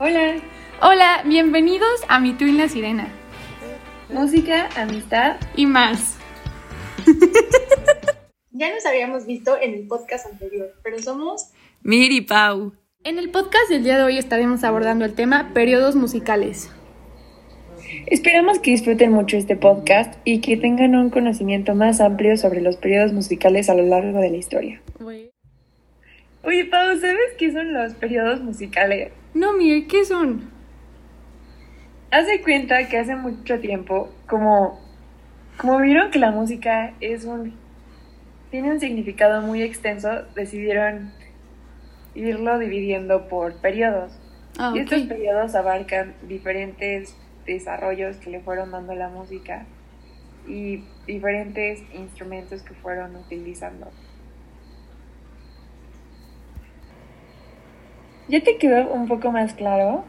Hola. 0.00 0.40
Hola, 0.82 1.22
bienvenidos 1.24 2.02
a 2.08 2.18
Mi 2.18 2.32
Tú 2.32 2.46
y 2.46 2.52
la 2.52 2.68
Sirena. 2.68 3.06
Música, 4.12 4.68
amistad 4.76 5.36
y 5.54 5.66
más. 5.66 6.18
ya 8.50 8.74
nos 8.74 8.84
habíamos 8.86 9.24
visto 9.24 9.56
en 9.56 9.72
el 9.74 9.86
podcast 9.86 10.26
anterior, 10.26 10.74
pero 10.82 10.98
somos 10.98 11.52
Miri 11.82 12.22
Pau. 12.22 12.72
En 13.04 13.20
el 13.20 13.30
podcast 13.30 13.70
del 13.70 13.84
día 13.84 13.96
de 13.96 14.02
hoy 14.02 14.18
estaremos 14.18 14.64
abordando 14.64 15.04
el 15.04 15.14
tema 15.14 15.52
periodos 15.54 15.94
musicales. 15.94 16.72
Esperamos 18.06 18.58
que 18.58 18.72
disfruten 18.72 19.12
mucho 19.12 19.36
este 19.36 19.54
podcast 19.54 20.14
y 20.24 20.40
que 20.40 20.56
tengan 20.56 20.96
un 20.96 21.10
conocimiento 21.10 21.76
más 21.76 22.00
amplio 22.00 22.36
sobre 22.36 22.62
los 22.62 22.76
periodos 22.78 23.12
musicales 23.12 23.70
a 23.70 23.74
lo 23.74 23.84
largo 23.84 24.18
de 24.18 24.30
la 24.30 24.36
historia. 24.38 24.82
Oye, 26.42 26.64
Pau, 26.64 26.98
¿sabes 26.98 27.32
qué 27.38 27.52
son 27.52 27.72
los 27.72 27.94
periodos 27.94 28.40
musicales? 28.40 29.12
No, 29.34 29.52
Mir, 29.52 29.86
¿qué 29.88 30.04
son? 30.04 30.50
Haz 32.10 32.26
de 32.26 32.40
cuenta 32.40 32.88
que 32.88 32.98
hace 32.98 33.16
mucho 33.16 33.58
tiempo, 33.58 34.10
como, 34.28 34.80
como 35.58 35.78
vieron 35.80 36.10
que 36.10 36.20
la 36.20 36.30
música 36.30 36.94
es 37.00 37.24
un 37.24 37.64
tiene 38.54 38.70
un 38.70 38.78
significado 38.78 39.42
muy 39.42 39.62
extenso, 39.62 40.26
decidieron 40.36 41.12
irlo 42.14 42.56
dividiendo 42.60 43.26
por 43.26 43.56
periodos. 43.56 44.16
Ah, 44.56 44.72
y 44.72 44.78
estos 44.78 45.02
periodos 45.02 45.56
abarcan 45.56 46.14
diferentes 46.28 47.16
desarrollos 47.46 48.16
que 48.18 48.30
le 48.30 48.38
fueron 48.38 48.70
dando 48.70 48.94
la 48.94 49.08
música 49.08 49.66
y 50.46 50.84
diferentes 51.04 51.82
instrumentos 51.94 52.62
que 52.62 52.74
fueron 52.74 53.16
utilizando. 53.16 53.90
¿Ya 58.28 58.42
te 58.42 58.56
quedó 58.56 58.92
un 58.92 59.06
poco 59.06 59.30
más 59.30 59.54
claro? 59.54 60.04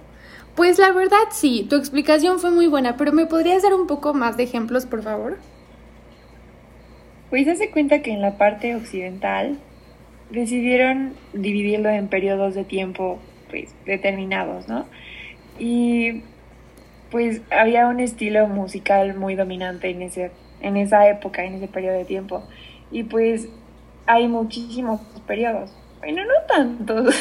Pues 0.56 0.80
la 0.80 0.92
verdad 0.92 1.18
sí, 1.32 1.68
tu 1.70 1.76
explicación 1.76 2.40
fue 2.40 2.50
muy 2.50 2.68
buena, 2.68 2.96
pero 2.96 3.12
¿me 3.12 3.26
podrías 3.26 3.64
dar 3.64 3.74
un 3.74 3.88
poco 3.88 4.14
más 4.14 4.38
de 4.38 4.44
ejemplos, 4.44 4.86
por 4.86 5.04
favor? 5.04 5.38
Pues 7.30 7.48
hace 7.48 7.72
cuenta 7.72 8.02
que 8.02 8.12
en 8.12 8.22
la 8.22 8.38
parte 8.38 8.76
occidental 8.76 9.58
decidieron 10.30 11.14
dividirlo 11.34 11.90
en 11.90 12.08
periodos 12.08 12.56
de 12.56 12.64
tiempo 12.64 13.20
pues 13.50 13.76
determinados, 13.86 14.68
¿no? 14.68 14.86
Y 15.60 16.24
pues 17.12 17.42
había 17.52 17.88
un 17.88 18.00
estilo 18.00 18.48
musical 18.48 19.16
muy 19.16 19.36
dominante 19.36 19.90
en 19.90 20.02
ese 20.02 20.32
en 20.62 20.78
esa 20.78 21.08
época, 21.08 21.44
en 21.44 21.56
ese 21.56 21.68
periodo 21.68 21.98
de 21.98 22.06
tiempo. 22.06 22.44
Y 22.92 23.04
pues 23.04 23.50
hay 24.08 24.28
muchísimos 24.28 25.02
periodos. 25.28 25.72
Bueno, 26.00 26.22
no 26.24 26.34
tantos. 26.48 27.16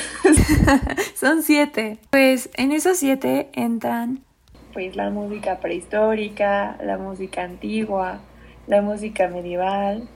Son 1.14 1.42
siete. 1.42 1.98
Pues 2.10 2.50
en 2.54 2.72
esos 2.72 2.98
siete 2.98 3.48
entran... 3.52 4.20
Pues 4.72 4.96
la 4.96 5.10
música 5.10 5.60
prehistórica, 5.60 6.76
la 6.82 6.98
música 6.98 7.44
antigua, 7.44 8.20
la 8.66 8.82
música 8.82 9.28
medieval, 9.28 10.08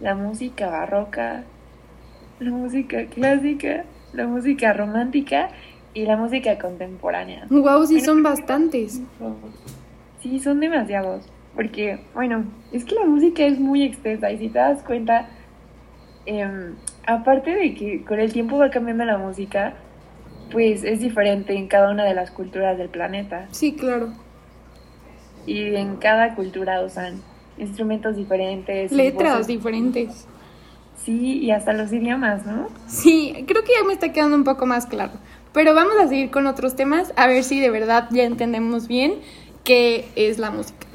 la 0.00 0.14
música 0.14 0.68
barroca, 0.68 1.44
la 2.38 2.50
música 2.50 3.06
clásica, 3.06 3.84
la 4.12 4.26
música 4.26 4.72
romántica 4.72 5.48
y 5.94 6.04
la 6.04 6.16
música 6.16 6.58
contemporánea. 6.58 7.46
Wow, 7.50 7.86
sí 7.86 8.00
son 8.00 8.22
bastantes. 8.22 9.00
Sí, 10.20 10.38
son 10.38 10.60
demasiados. 10.60 11.26
Porque, 11.54 11.98
bueno, 12.14 12.44
es 12.72 12.84
que 12.84 12.94
la 12.94 13.04
música 13.04 13.44
es 13.44 13.58
muy 13.58 13.82
extensa 13.82 14.30
y 14.30 14.38
si 14.38 14.48
te 14.48 14.58
das 14.58 14.82
cuenta, 14.82 15.28
eh, 16.28 16.74
aparte 17.06 17.54
de 17.54 17.74
que 17.74 18.04
con 18.04 18.20
el 18.20 18.32
tiempo 18.32 18.58
va 18.58 18.68
cambiando 18.68 19.04
la 19.06 19.16
música, 19.16 19.72
pues 20.52 20.84
es 20.84 21.00
diferente 21.00 21.54
en 21.54 21.68
cada 21.68 21.90
una 21.90 22.04
de 22.04 22.14
las 22.14 22.30
culturas 22.30 22.76
del 22.76 22.90
planeta. 22.90 23.48
Sí, 23.50 23.72
claro. 23.72 24.12
Y 25.46 25.74
en 25.74 25.96
cada 25.96 26.34
cultura 26.34 26.82
usan 26.84 27.22
instrumentos 27.56 28.14
diferentes. 28.14 28.92
Letras 28.92 29.46
diferentes. 29.46 30.26
Sí, 31.02 31.38
y 31.38 31.50
hasta 31.50 31.72
los 31.72 31.90
idiomas, 31.94 32.44
¿no? 32.44 32.68
Sí, 32.86 33.46
creo 33.46 33.64
que 33.64 33.72
ya 33.72 33.86
me 33.86 33.94
está 33.94 34.12
quedando 34.12 34.36
un 34.36 34.44
poco 34.44 34.66
más 34.66 34.84
claro. 34.84 35.12
Pero 35.54 35.74
vamos 35.74 35.94
a 35.98 36.08
seguir 36.08 36.30
con 36.30 36.46
otros 36.46 36.76
temas, 36.76 37.14
a 37.16 37.26
ver 37.26 37.42
si 37.42 37.58
de 37.58 37.70
verdad 37.70 38.08
ya 38.10 38.24
entendemos 38.24 38.86
bien 38.86 39.14
qué 39.64 40.06
es 40.14 40.38
la 40.38 40.50
música. 40.50 40.87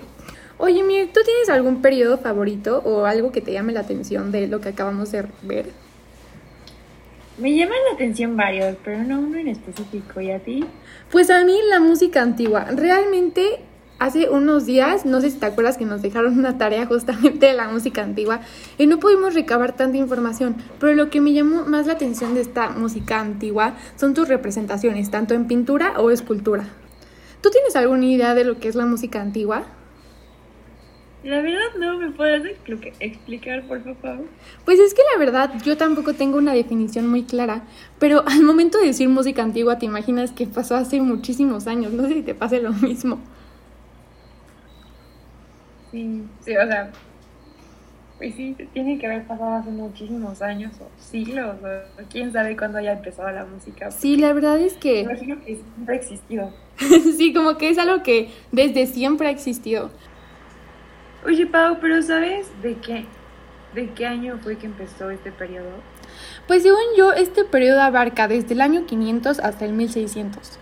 Oye, 0.58 0.84
Mir, 0.84 1.12
¿tú 1.12 1.22
tienes 1.26 1.50
algún 1.50 1.82
periodo 1.82 2.18
favorito 2.18 2.82
o 2.86 3.06
algo 3.06 3.32
que 3.32 3.42
te 3.42 3.52
llame 3.52 3.74
la 3.74 3.82
atención 3.82 4.32
de 4.32 4.48
lo 4.48 4.62
que 4.62 4.70
acabamos 4.70 5.12
de 5.12 5.26
ver? 5.42 5.72
Me 7.38 7.56
llaman 7.56 7.78
la 7.90 7.96
atención 7.96 8.38
varios, 8.38 8.78
pero 8.86 9.04
no 9.04 9.20
uno 9.20 9.38
en 9.40 9.48
específico. 9.48 10.22
¿Y 10.22 10.30
a 10.32 10.40
ti? 10.40 10.64
Pues 11.12 11.32
a 11.32 11.44
mí 11.44 11.58
la 11.70 11.80
música 11.80 12.22
antigua. 12.22 12.66
Realmente 12.72 13.62
hace 13.98 14.30
unos 14.30 14.68
días, 14.68 15.06
no 15.06 15.20
sé 15.22 15.32
si 15.32 15.40
te 15.40 15.48
acuerdas 15.48 15.78
que 15.78 15.86
nos 15.86 16.02
dejaron 16.02 16.38
una 16.38 16.58
tarea 16.60 16.86
justamente 16.86 17.48
de 17.48 17.54
la 17.54 17.70
música 17.70 18.04
antigua 18.04 18.42
y 18.78 18.86
no 18.86 19.00
pudimos 19.00 19.34
recabar 19.34 19.76
tanta 19.76 19.98
información, 19.98 20.58
pero 20.80 20.94
lo 20.94 21.10
que 21.10 21.22
me 21.22 21.34
llamó 21.34 21.64
más 21.66 21.88
la 21.88 21.94
atención 21.94 22.36
de 22.36 22.42
esta 22.42 22.70
música 22.70 23.20
antigua 23.20 23.76
son 23.96 24.14
tus 24.14 24.28
representaciones, 24.28 25.10
tanto 25.10 25.34
en 25.34 25.48
pintura 25.48 26.00
o 26.00 26.12
escultura. 26.12 26.66
¿Tú 27.42 27.50
tienes 27.50 27.76
alguna 27.76 28.06
idea 28.06 28.36
de 28.36 28.44
lo 28.44 28.60
que 28.60 28.68
es 28.68 28.76
la 28.76 28.86
música 28.86 29.22
antigua? 29.22 29.66
La 31.24 31.42
verdad 31.42 31.60
no, 31.80 31.98
¿me 32.00 32.12
puedes 32.12 32.58
explicar, 33.00 33.64
por 33.64 33.82
favor? 33.82 34.26
Pues 34.66 34.80
es 34.80 34.94
que 34.94 35.02
la 35.14 35.20
verdad 35.20 35.54
yo 35.64 35.78
tampoco 35.78 36.14
tengo 36.14 36.38
una 36.38 36.54
definición 36.54 37.08
muy 37.08 37.24
clara, 37.24 37.64
pero 37.98 38.24
al 38.28 38.44
momento 38.44 38.78
de 38.78 38.88
decir 38.88 39.08
música 39.08 39.42
antigua 39.42 39.80
te 39.80 39.86
imaginas 39.86 40.32
que 40.32 40.48
pasó 40.48 40.76
hace 40.76 41.00
muchísimos 41.00 41.66
años, 41.68 41.94
no 41.94 42.08
sé 42.08 42.16
si 42.16 42.22
te 42.24 42.36
pase 42.36 42.62
lo 42.62 42.74
mismo. 42.74 43.20
Sí, 45.92 46.24
sí, 46.44 46.58
o 46.58 46.68
sea, 46.68 46.92
pues 48.18 48.36
sí, 48.36 48.56
tiene 48.74 49.00
que 49.00 49.06
haber 49.06 49.26
pasado 49.26 49.54
hace 49.54 49.70
muchísimos 49.70 50.42
años 50.42 50.74
o 50.82 50.90
siglos, 51.02 51.56
o 51.64 52.02
quién 52.10 52.34
sabe 52.34 52.58
cuándo 52.58 52.80
haya 52.80 52.94
empezado 52.94 53.32
la 53.32 53.46
música. 53.46 53.92
Sí, 53.92 54.18
la 54.18 54.34
verdad 54.34 54.60
es 54.60 54.74
que... 54.74 55.02
Imagino 55.02 55.40
que 55.40 55.56
siempre 55.56 55.96
ha 55.96 55.98
existido. 55.98 56.54
sí, 57.18 57.34
como 57.34 57.58
que 57.58 57.70
es 57.70 57.78
algo 57.78 58.04
que 58.04 58.30
desde 58.52 58.88
siempre 58.88 59.28
ha 59.28 59.32
existido. 59.32 59.90
Oye, 61.26 61.46
Pau, 61.46 61.78
pero 61.80 62.02
¿sabes 62.02 62.48
de 62.62 62.76
qué, 62.76 63.06
de 63.74 63.92
qué 63.92 64.06
año 64.06 64.40
fue 64.44 64.58
que 64.58 64.66
empezó 64.66 65.10
este 65.10 65.32
periodo? 65.32 65.72
Pues 66.48 66.64
según 66.64 66.82
yo, 66.98 67.14
este 67.14 67.46
periodo 67.46 67.82
abarca 67.82 68.28
desde 68.28 68.54
el 68.54 68.62
año 68.62 68.86
500 68.86 69.40
hasta 69.40 69.64
el 69.64 69.72
1600. 69.72 70.60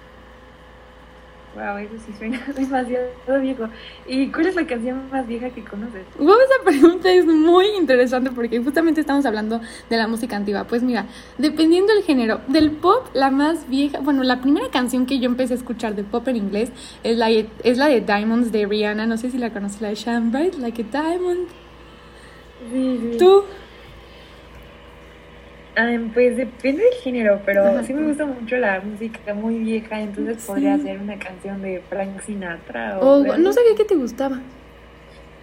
Wow, 1.54 1.78
eso 1.78 1.96
sí 2.06 2.14
suena 2.18 2.42
demasiado 2.56 3.10
viejo. 3.42 3.68
¿Y 4.08 4.32
cuál 4.32 4.48
es 4.48 4.56
la 4.56 4.66
canción 4.66 5.10
más 5.12 5.28
vieja 5.28 5.50
que 5.50 5.64
conoces? 5.64 6.06
Wow, 6.18 6.30
esa 6.30 6.64
pregunta 6.64 7.12
es 7.12 7.26
muy 7.26 7.66
interesante 7.78 8.32
porque 8.32 8.60
justamente 8.60 9.02
estamos 9.02 9.26
hablando 9.26 9.60
de 9.90 9.98
la 9.98 10.08
música 10.08 10.38
antigua. 10.38 10.64
Pues 10.64 10.82
mira, 10.82 11.08
dependiendo 11.38 11.94
del 11.94 12.04
género, 12.04 12.40
del 12.48 12.72
pop, 12.72 13.08
la 13.14 13.32
más 13.32 13.68
vieja, 13.68 14.00
bueno, 14.00 14.24
la 14.24 14.40
primera 14.40 14.70
canción 14.70 15.06
que 15.06 15.20
yo 15.20 15.26
empecé 15.26 15.54
a 15.54 15.58
escuchar 15.58 15.96
de 15.96 16.04
pop 16.04 16.26
en 16.30 16.38
inglés 16.38 16.72
es 17.04 17.18
la, 17.18 17.30
es 17.30 17.78
la 17.78 17.88
de 17.88 18.00
Diamonds 18.00 18.52
de 18.52 18.66
Rihanna. 18.66 19.06
No 19.06 19.18
sé 19.18 19.30
si 19.30 19.38
la 19.38 19.52
conoces, 19.52 19.82
la 19.82 19.90
de 19.90 19.96
Shine 19.96 20.32
Bright 20.32 20.56
Like 20.56 20.86
a 20.94 21.02
Diamond. 21.02 21.48
Sí, 22.72 23.00
sí. 23.02 23.18
¿Tú? 23.18 23.44
Pues 26.14 26.38
depende 26.38 26.84
del 26.84 26.94
género, 27.02 27.42
pero 27.46 27.84
sí 27.84 27.94
me 27.94 28.08
gusta 28.08 28.26
mucho 28.26 28.58
la 28.58 28.82
música 28.82 29.34
muy 29.34 29.60
vieja, 29.60 30.02
entonces 30.02 30.46
podría 30.46 30.78
ser 30.78 31.00
una 31.00 31.18
canción 31.18 31.62
de 31.62 31.82
Frank 31.90 32.22
Sinatra 32.22 33.00
o... 33.00 33.38
no 33.38 33.54
sabía 33.54 33.76
qué 33.78 33.86
te 33.86 33.96
gustaba. 33.96 34.42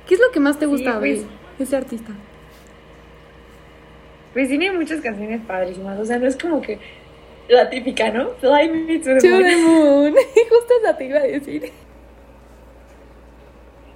¿Qué 0.07 0.15
es 0.15 0.21
lo 0.21 0.31
que 0.31 0.41
más 0.41 0.59
te 0.59 0.67
gusta 0.67 0.99
pues 0.99 1.23
de 1.59 1.65
ese 1.65 1.77
artista? 1.77 2.13
Pues 4.33 4.49
tiene 4.49 4.71
muchas 4.73 5.01
canciones 5.01 5.41
padrísimas, 5.47 5.99
o 5.99 6.05
sea, 6.05 6.19
no 6.19 6.27
es 6.27 6.37
como 6.37 6.61
que 6.61 6.79
la 7.49 7.71
típica, 7.71 8.11
¿no? 8.11 8.31
Fly 8.41 8.69
me 8.69 8.99
to 8.99 9.19
the 9.19 9.57
moon. 9.57 10.15
Justo 10.51 10.75
esa 10.83 10.97
te 10.97 11.07
iba 11.07 11.19
a 11.19 11.23
decir. 11.23 11.73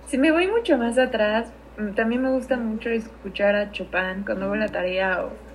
Si 0.07 0.19
me 0.19 0.33
voy 0.33 0.47
mucho 0.47 0.77
más 0.79 0.99
atrás, 0.99 1.53
mm, 1.79 1.93
también 1.93 2.23
me 2.23 2.31
gusta 2.31 2.57
mucho 2.57 2.91
escuchar 2.91 3.55
a 3.55 3.71
Chopin 3.71 4.25
cuando 4.25 4.47
hago 4.47 4.57
la 4.57 4.69
tarea 4.69 5.25
o 5.25 5.52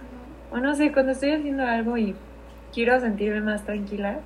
o 0.51 0.57
no 0.57 0.75
sé, 0.75 0.91
cuando 0.91 1.11
estoy 1.11 1.31
haciendo 1.31 1.63
algo 1.63 1.97
y 1.97 2.15
quiero 2.73 2.99
sentirme 2.99 3.41
más 3.41 3.65
tranquila. 3.65 4.19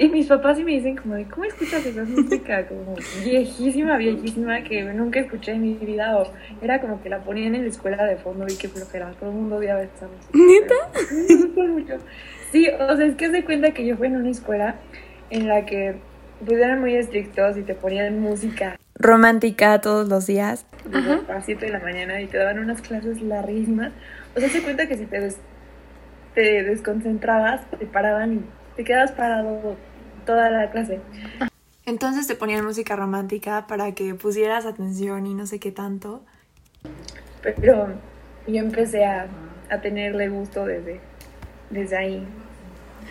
Y 0.00 0.08
mis 0.08 0.28
papás 0.28 0.56
sí 0.56 0.64
me 0.64 0.72
dicen 0.72 0.96
como 0.96 1.14
de, 1.14 1.24
¿cómo 1.24 1.44
escuchas 1.44 1.84
esa 1.84 2.04
música? 2.04 2.66
Como 2.68 2.94
viejísima, 3.24 3.96
viejísima, 3.96 4.62
que 4.62 4.84
nunca 4.84 5.18
escuché 5.18 5.52
en 5.52 5.62
mi 5.62 5.74
vida. 5.74 6.16
O 6.18 6.32
era 6.62 6.80
como 6.80 7.02
que 7.02 7.08
la 7.08 7.18
ponían 7.18 7.56
en 7.56 7.62
la 7.62 7.68
escuela 7.68 8.04
de 8.04 8.16
fondo 8.16 8.46
y 8.48 8.56
que 8.56 8.68
flojera. 8.68 9.10
Todo 9.18 9.30
el 9.30 9.36
mundo 9.36 9.56
odiaba 9.56 9.82
esa 9.82 10.06
música. 10.06 10.30
¿Neta? 10.34 10.74
Me 11.28 11.34
gusta 11.34 11.62
mucho. 11.64 12.04
Sí, 12.52 12.68
o 12.68 12.96
sea, 12.96 13.06
es 13.06 13.16
que 13.16 13.28
se 13.30 13.44
cuenta 13.44 13.72
que 13.72 13.84
yo 13.84 13.96
fui 13.96 14.06
en 14.06 14.16
una 14.16 14.30
escuela 14.30 14.76
en 15.30 15.48
la 15.48 15.66
que 15.66 15.96
pues 16.46 16.58
eran 16.60 16.80
muy 16.80 16.94
estrictos 16.94 17.56
y 17.56 17.62
te 17.62 17.74
ponían 17.74 18.20
música 18.20 18.78
romántica 18.98 19.80
todos 19.80 20.08
los 20.08 20.26
días. 20.26 20.66
a 20.92 21.32
las 21.32 21.44
7 21.44 21.66
de 21.66 21.72
la 21.72 21.80
mañana 21.80 22.20
y 22.20 22.26
te 22.26 22.38
daban 22.38 22.58
unas 22.58 22.82
clases 22.82 23.20
larguísimas. 23.22 23.92
O 24.36 24.40
sea, 24.40 24.48
se 24.48 24.62
cuenta 24.62 24.86
que 24.86 24.96
si 24.96 25.06
te, 25.06 25.34
te 26.34 26.62
desconcentrabas, 26.62 27.68
te 27.70 27.86
paraban 27.86 28.34
y 28.34 28.40
te 28.76 28.84
quedabas 28.84 29.12
parado 29.12 29.76
toda 30.24 30.50
la 30.50 30.70
clase. 30.70 31.00
Entonces 31.86 32.26
te 32.26 32.34
ponían 32.34 32.64
música 32.64 32.96
romántica 32.96 33.66
para 33.66 33.92
que 33.92 34.14
pusieras 34.14 34.66
atención 34.66 35.26
y 35.26 35.34
no 35.34 35.46
sé 35.46 35.58
qué 35.58 35.72
tanto. 35.72 36.22
Pero 37.42 37.88
yo 38.46 38.56
empecé 38.56 39.04
a, 39.04 39.26
a 39.70 39.80
tenerle 39.80 40.28
gusto 40.28 40.66
desde, 40.66 41.00
desde 41.70 41.96
ahí. 41.96 42.26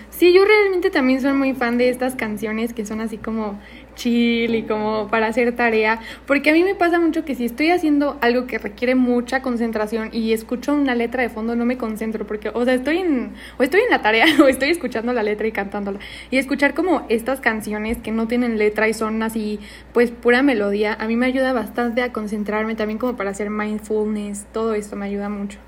Sí, 0.10 0.34
yo 0.34 0.46
realmente 0.46 0.90
también 0.90 1.22
soy 1.22 1.34
muy 1.34 1.54
fan 1.54 1.78
de 1.78 1.90
estas 1.90 2.16
canciones 2.16 2.74
que 2.74 2.86
son 2.86 3.02
así 3.02 3.18
como 3.18 3.60
chill 3.98 4.56
y 4.56 4.64
como 4.64 5.10
para 5.10 5.28
hacer 5.28 5.54
tarea, 5.56 6.00
porque 6.26 6.52
a 6.52 6.54
mí 6.54 6.64
me 6.64 6.76
pasa 6.76 7.00
mucho 7.00 7.26
que 7.26 7.36
si 7.36 7.44
estoy 7.44 7.72
haciendo 7.72 8.18
algo 8.22 8.48
que 8.48 8.58
requiere 8.58 8.96
mucha 8.96 9.42
concentración 9.42 10.10
y 10.14 10.32
escucho 10.32 10.74
una 10.74 10.96
letra 10.96 11.24
de 11.24 11.30
fondo 11.30 11.58
no 11.58 11.66
me 11.66 11.78
concentro 11.78 12.26
porque 12.26 12.50
o 12.54 12.64
sea, 12.64 12.76
estoy 12.76 13.00
en 13.00 13.34
o 13.58 13.64
estoy 13.64 13.82
en 13.82 13.90
la 13.90 14.02
tarea 14.02 14.26
o 14.42 14.48
estoy 14.48 14.70
escuchando 14.70 15.12
la 15.12 15.24
letra 15.24 15.48
y 15.48 15.52
cantándola. 15.52 16.00
Y 16.32 16.38
escuchar 16.38 16.74
como 16.74 17.06
estas 17.10 17.42
canciones 17.42 17.98
que 17.98 18.12
no 18.12 18.28
tienen 18.28 18.58
letra 18.58 18.88
y 18.88 18.94
son 18.94 19.22
así 19.24 19.60
pues 19.92 20.12
pura 20.12 20.44
melodía, 20.44 20.96
a 20.98 21.08
mí 21.08 21.18
me 21.18 21.26
ayuda 21.26 21.52
bastante 21.52 22.02
a 22.02 22.14
concentrarme 22.14 22.76
también 22.76 23.00
como 23.00 23.18
para 23.18 23.32
hacer 23.32 23.50
mindfulness, 23.50 24.46
todo 24.54 24.74
esto 24.76 24.96
me 24.96 25.08
ayuda 25.08 25.28
mucho. 25.28 25.67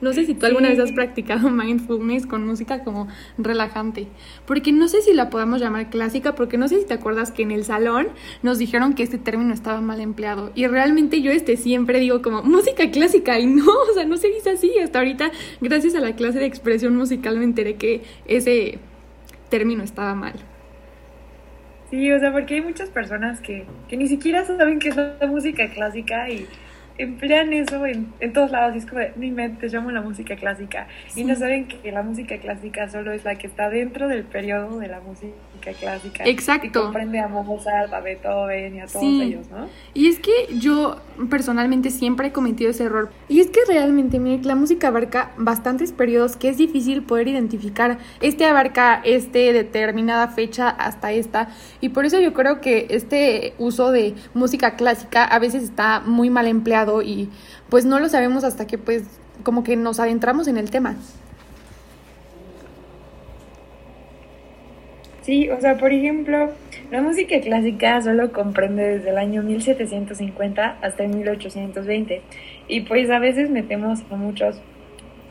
No 0.00 0.12
sé 0.12 0.26
si 0.26 0.34
tú 0.34 0.46
alguna 0.46 0.68
vez 0.68 0.78
has 0.78 0.92
practicado 0.92 1.48
mindfulness 1.50 2.26
con 2.26 2.46
música 2.46 2.84
como 2.84 3.08
relajante, 3.38 4.08
porque 4.46 4.72
no 4.72 4.88
sé 4.88 5.00
si 5.00 5.14
la 5.14 5.30
podamos 5.30 5.60
llamar 5.60 5.88
clásica, 5.88 6.34
porque 6.34 6.58
no 6.58 6.68
sé 6.68 6.80
si 6.80 6.86
te 6.86 6.94
acuerdas 6.94 7.30
que 7.30 7.42
en 7.42 7.50
el 7.50 7.64
salón 7.64 8.08
nos 8.42 8.58
dijeron 8.58 8.94
que 8.94 9.02
este 9.02 9.18
término 9.18 9.54
estaba 9.54 9.80
mal 9.80 10.00
empleado 10.00 10.52
y 10.54 10.66
realmente 10.66 11.22
yo 11.22 11.30
este 11.30 11.56
siempre 11.56 11.98
digo 11.98 12.20
como 12.20 12.42
música 12.42 12.90
clásica 12.90 13.38
y 13.38 13.46
no, 13.46 13.64
o 13.90 13.94
sea, 13.94 14.04
no 14.04 14.16
se 14.16 14.28
dice 14.28 14.50
así. 14.50 14.72
Hasta 14.82 14.98
ahorita, 14.98 15.30
gracias 15.60 15.94
a 15.94 16.00
la 16.00 16.14
clase 16.14 16.38
de 16.38 16.46
expresión 16.46 16.96
musical, 16.96 17.38
me 17.38 17.44
enteré 17.44 17.76
que 17.76 18.02
ese 18.26 18.78
término 19.48 19.82
estaba 19.82 20.14
mal. 20.14 20.34
Sí, 21.90 22.10
o 22.12 22.18
sea, 22.18 22.32
porque 22.32 22.54
hay 22.54 22.60
muchas 22.62 22.90
personas 22.90 23.40
que, 23.40 23.64
que 23.88 23.96
ni 23.96 24.08
siquiera 24.08 24.44
saben 24.44 24.80
qué 24.80 24.88
es 24.88 24.96
la 24.96 25.16
música 25.28 25.68
clásica 25.70 26.28
y 26.28 26.46
emplean 26.98 27.52
eso 27.52 27.84
en, 27.86 28.12
en 28.20 28.32
todos 28.32 28.50
lados 28.50 28.74
y 28.74 28.78
es 28.78 28.86
como 28.86 29.00
de, 29.00 29.12
mi 29.16 29.30
mente 29.30 29.68
llamo 29.68 29.90
la 29.90 30.00
música 30.00 30.36
clásica 30.36 30.88
y 31.14 31.24
no 31.24 31.34
saben 31.34 31.68
que 31.68 31.92
la 31.92 32.02
música 32.02 32.38
clásica 32.38 32.88
solo 32.88 33.12
es 33.12 33.24
la 33.24 33.36
que 33.36 33.46
está 33.46 33.70
dentro 33.70 34.08
del 34.08 34.24
periodo 34.24 34.78
de 34.78 34.88
la 34.88 35.00
música 35.00 35.34
clásica. 35.78 36.24
Exacto. 36.24 36.66
Y 36.66 36.70
comprende 36.70 37.18
a 37.18 37.28
Mozart, 37.28 37.92
a 37.92 38.00
Beethoven 38.00 38.76
y 38.76 38.80
a 38.80 38.86
todos 38.86 39.04
ellos, 39.04 39.48
¿no? 39.50 39.68
Y 39.94 40.08
es 40.08 40.18
que 40.18 40.32
yo 40.58 41.00
personalmente 41.28 41.90
siempre 41.90 42.28
he 42.28 42.32
cometido 42.32 42.70
ese 42.70 42.84
error. 42.84 43.10
Y 43.28 43.40
es 43.40 43.48
que 43.48 43.60
realmente 43.66 44.18
mire, 44.18 44.42
la 44.44 44.54
música 44.54 44.88
abarca 44.88 45.32
bastantes 45.36 45.92
periodos 45.92 46.36
que 46.36 46.48
es 46.48 46.56
difícil 46.56 47.02
poder 47.02 47.28
identificar. 47.28 47.98
Este 48.20 48.44
abarca 48.44 49.00
este 49.04 49.52
determinada 49.52 50.28
fecha 50.28 50.68
hasta 50.68 51.12
esta. 51.12 51.48
Y 51.80 51.90
por 51.90 52.04
eso 52.04 52.20
yo 52.20 52.32
creo 52.32 52.60
que 52.60 52.86
este 52.90 53.54
uso 53.58 53.90
de 53.90 54.14
música 54.34 54.76
clásica 54.76 55.24
a 55.24 55.38
veces 55.38 55.62
está 55.62 56.00
muy 56.00 56.30
mal 56.30 56.46
empleado 56.46 57.02
y 57.02 57.30
pues 57.68 57.84
no 57.84 57.98
lo 57.98 58.08
sabemos 58.08 58.44
hasta 58.44 58.66
que 58.66 58.78
pues 58.78 59.04
como 59.42 59.64
que 59.64 59.76
nos 59.76 60.00
adentramos 60.00 60.48
en 60.48 60.56
el 60.56 60.70
tema. 60.70 60.96
Sí, 65.26 65.50
o 65.50 65.60
sea, 65.60 65.76
por 65.76 65.92
ejemplo, 65.92 66.52
la 66.92 67.02
música 67.02 67.40
clásica 67.40 68.00
solo 68.00 68.30
comprende 68.30 68.98
desde 68.98 69.10
el 69.10 69.18
año 69.18 69.42
1750 69.42 70.78
hasta 70.80 71.02
el 71.02 71.16
1820 71.16 72.22
y 72.68 72.82
pues 72.82 73.10
a 73.10 73.18
veces 73.18 73.50
metemos 73.50 74.04
a 74.08 74.14
muchos 74.14 74.60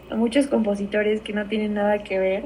a 0.10 0.16
muchos 0.16 0.48
compositores 0.48 1.22
que 1.22 1.32
no 1.32 1.46
tienen 1.46 1.76
nada 1.76 2.00
que 2.00 2.20
ver 2.20 2.44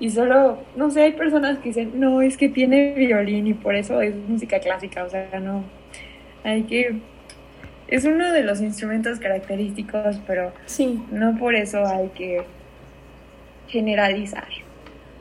y 0.00 0.10
solo, 0.10 0.58
no 0.74 0.90
sé, 0.90 1.02
hay 1.02 1.12
personas 1.12 1.58
que 1.58 1.68
dicen, 1.68 1.92
no, 2.00 2.20
es 2.20 2.36
que 2.36 2.48
tiene 2.48 2.94
violín 2.94 3.46
y 3.46 3.54
por 3.54 3.76
eso 3.76 4.02
es 4.02 4.16
música 4.16 4.58
clásica, 4.58 5.04
o 5.04 5.08
sea, 5.08 5.38
no, 5.40 5.62
hay 6.42 6.64
que 6.64 6.96
es 7.86 8.04
uno 8.06 8.32
de 8.32 8.42
los 8.42 8.60
instrumentos 8.60 9.20
característicos, 9.20 10.20
pero 10.26 10.50
sí. 10.66 11.00
no 11.12 11.38
por 11.38 11.54
eso 11.54 11.86
hay 11.86 12.08
que 12.08 12.42
generalizar. 13.68 14.48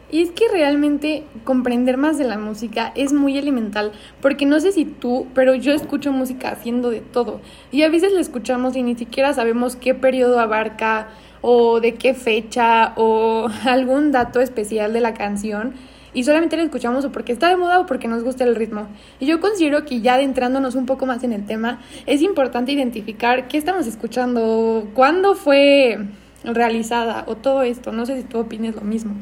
Y 0.09 0.21
es 0.21 0.31
que 0.31 0.47
realmente 0.49 1.25
comprender 1.43 1.97
más 1.97 2.17
de 2.17 2.23
la 2.23 2.37
música 2.37 2.93
es 2.95 3.11
muy 3.11 3.37
elemental, 3.37 3.91
porque 4.21 4.45
no 4.45 4.59
sé 4.59 4.71
si 4.71 4.85
tú, 4.85 5.27
pero 5.33 5.53
yo 5.53 5.73
escucho 5.73 6.13
música 6.13 6.49
haciendo 6.49 6.89
de 6.89 7.01
todo. 7.01 7.41
Y 7.71 7.83
a 7.83 7.89
veces 7.89 8.13
la 8.13 8.21
escuchamos 8.21 8.75
y 8.77 8.83
ni 8.83 8.95
siquiera 8.95 9.33
sabemos 9.33 9.75
qué 9.75 9.93
periodo 9.93 10.39
abarca 10.39 11.09
o 11.41 11.81
de 11.81 11.95
qué 11.95 12.13
fecha 12.13 12.93
o 12.95 13.49
algún 13.65 14.11
dato 14.11 14.39
especial 14.39 14.93
de 14.93 15.01
la 15.01 15.13
canción 15.13 15.73
y 16.13 16.23
solamente 16.23 16.57
la 16.57 16.63
escuchamos 16.63 17.05
o 17.05 17.11
porque 17.11 17.31
está 17.31 17.49
de 17.49 17.57
moda 17.57 17.79
o 17.79 17.85
porque 17.85 18.07
nos 18.07 18.23
gusta 18.23 18.43
el 18.43 18.55
ritmo. 18.55 18.87
Y 19.19 19.25
yo 19.25 19.39
considero 19.39 19.85
que 19.85 20.01
ya 20.01 20.15
adentrándonos 20.15 20.75
un 20.75 20.85
poco 20.85 21.05
más 21.05 21.23
en 21.23 21.33
el 21.33 21.45
tema, 21.45 21.79
es 22.05 22.21
importante 22.21 22.71
identificar 22.71 23.47
qué 23.47 23.57
estamos 23.57 23.85
escuchando, 23.85 24.87
cuándo 24.93 25.35
fue 25.35 25.99
realizada 26.43 27.23
o 27.27 27.35
todo 27.35 27.61
esto. 27.61 27.91
No 27.91 28.05
sé 28.05 28.17
si 28.17 28.23
tú 28.23 28.39
opines 28.39 28.75
lo 28.75 28.81
mismo. 28.81 29.13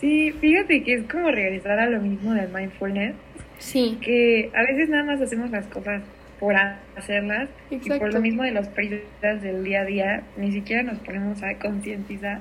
Sí, 0.00 0.32
fíjate 0.32 0.82
que 0.82 0.94
es 0.94 1.02
como 1.04 1.30
regresar 1.30 1.78
a 1.78 1.86
lo 1.86 2.00
mismo 2.00 2.34
del 2.34 2.48
mindfulness. 2.50 3.14
Sí. 3.58 3.98
Que 4.02 4.50
a 4.54 4.62
veces 4.62 4.88
nada 4.88 5.04
más 5.04 5.20
hacemos 5.20 5.50
las 5.50 5.66
cosas 5.66 6.02
por 6.38 6.54
hacerlas 6.96 7.48
y 7.70 7.78
por 7.78 8.12
lo 8.12 8.20
mismo 8.20 8.42
de 8.42 8.50
los 8.50 8.68
periodos 8.68 9.02
del 9.22 9.64
día 9.64 9.80
a 9.80 9.84
día, 9.84 10.22
ni 10.36 10.52
siquiera 10.52 10.82
nos 10.82 10.98
ponemos 10.98 11.42
a 11.42 11.54
concientizar 11.54 12.40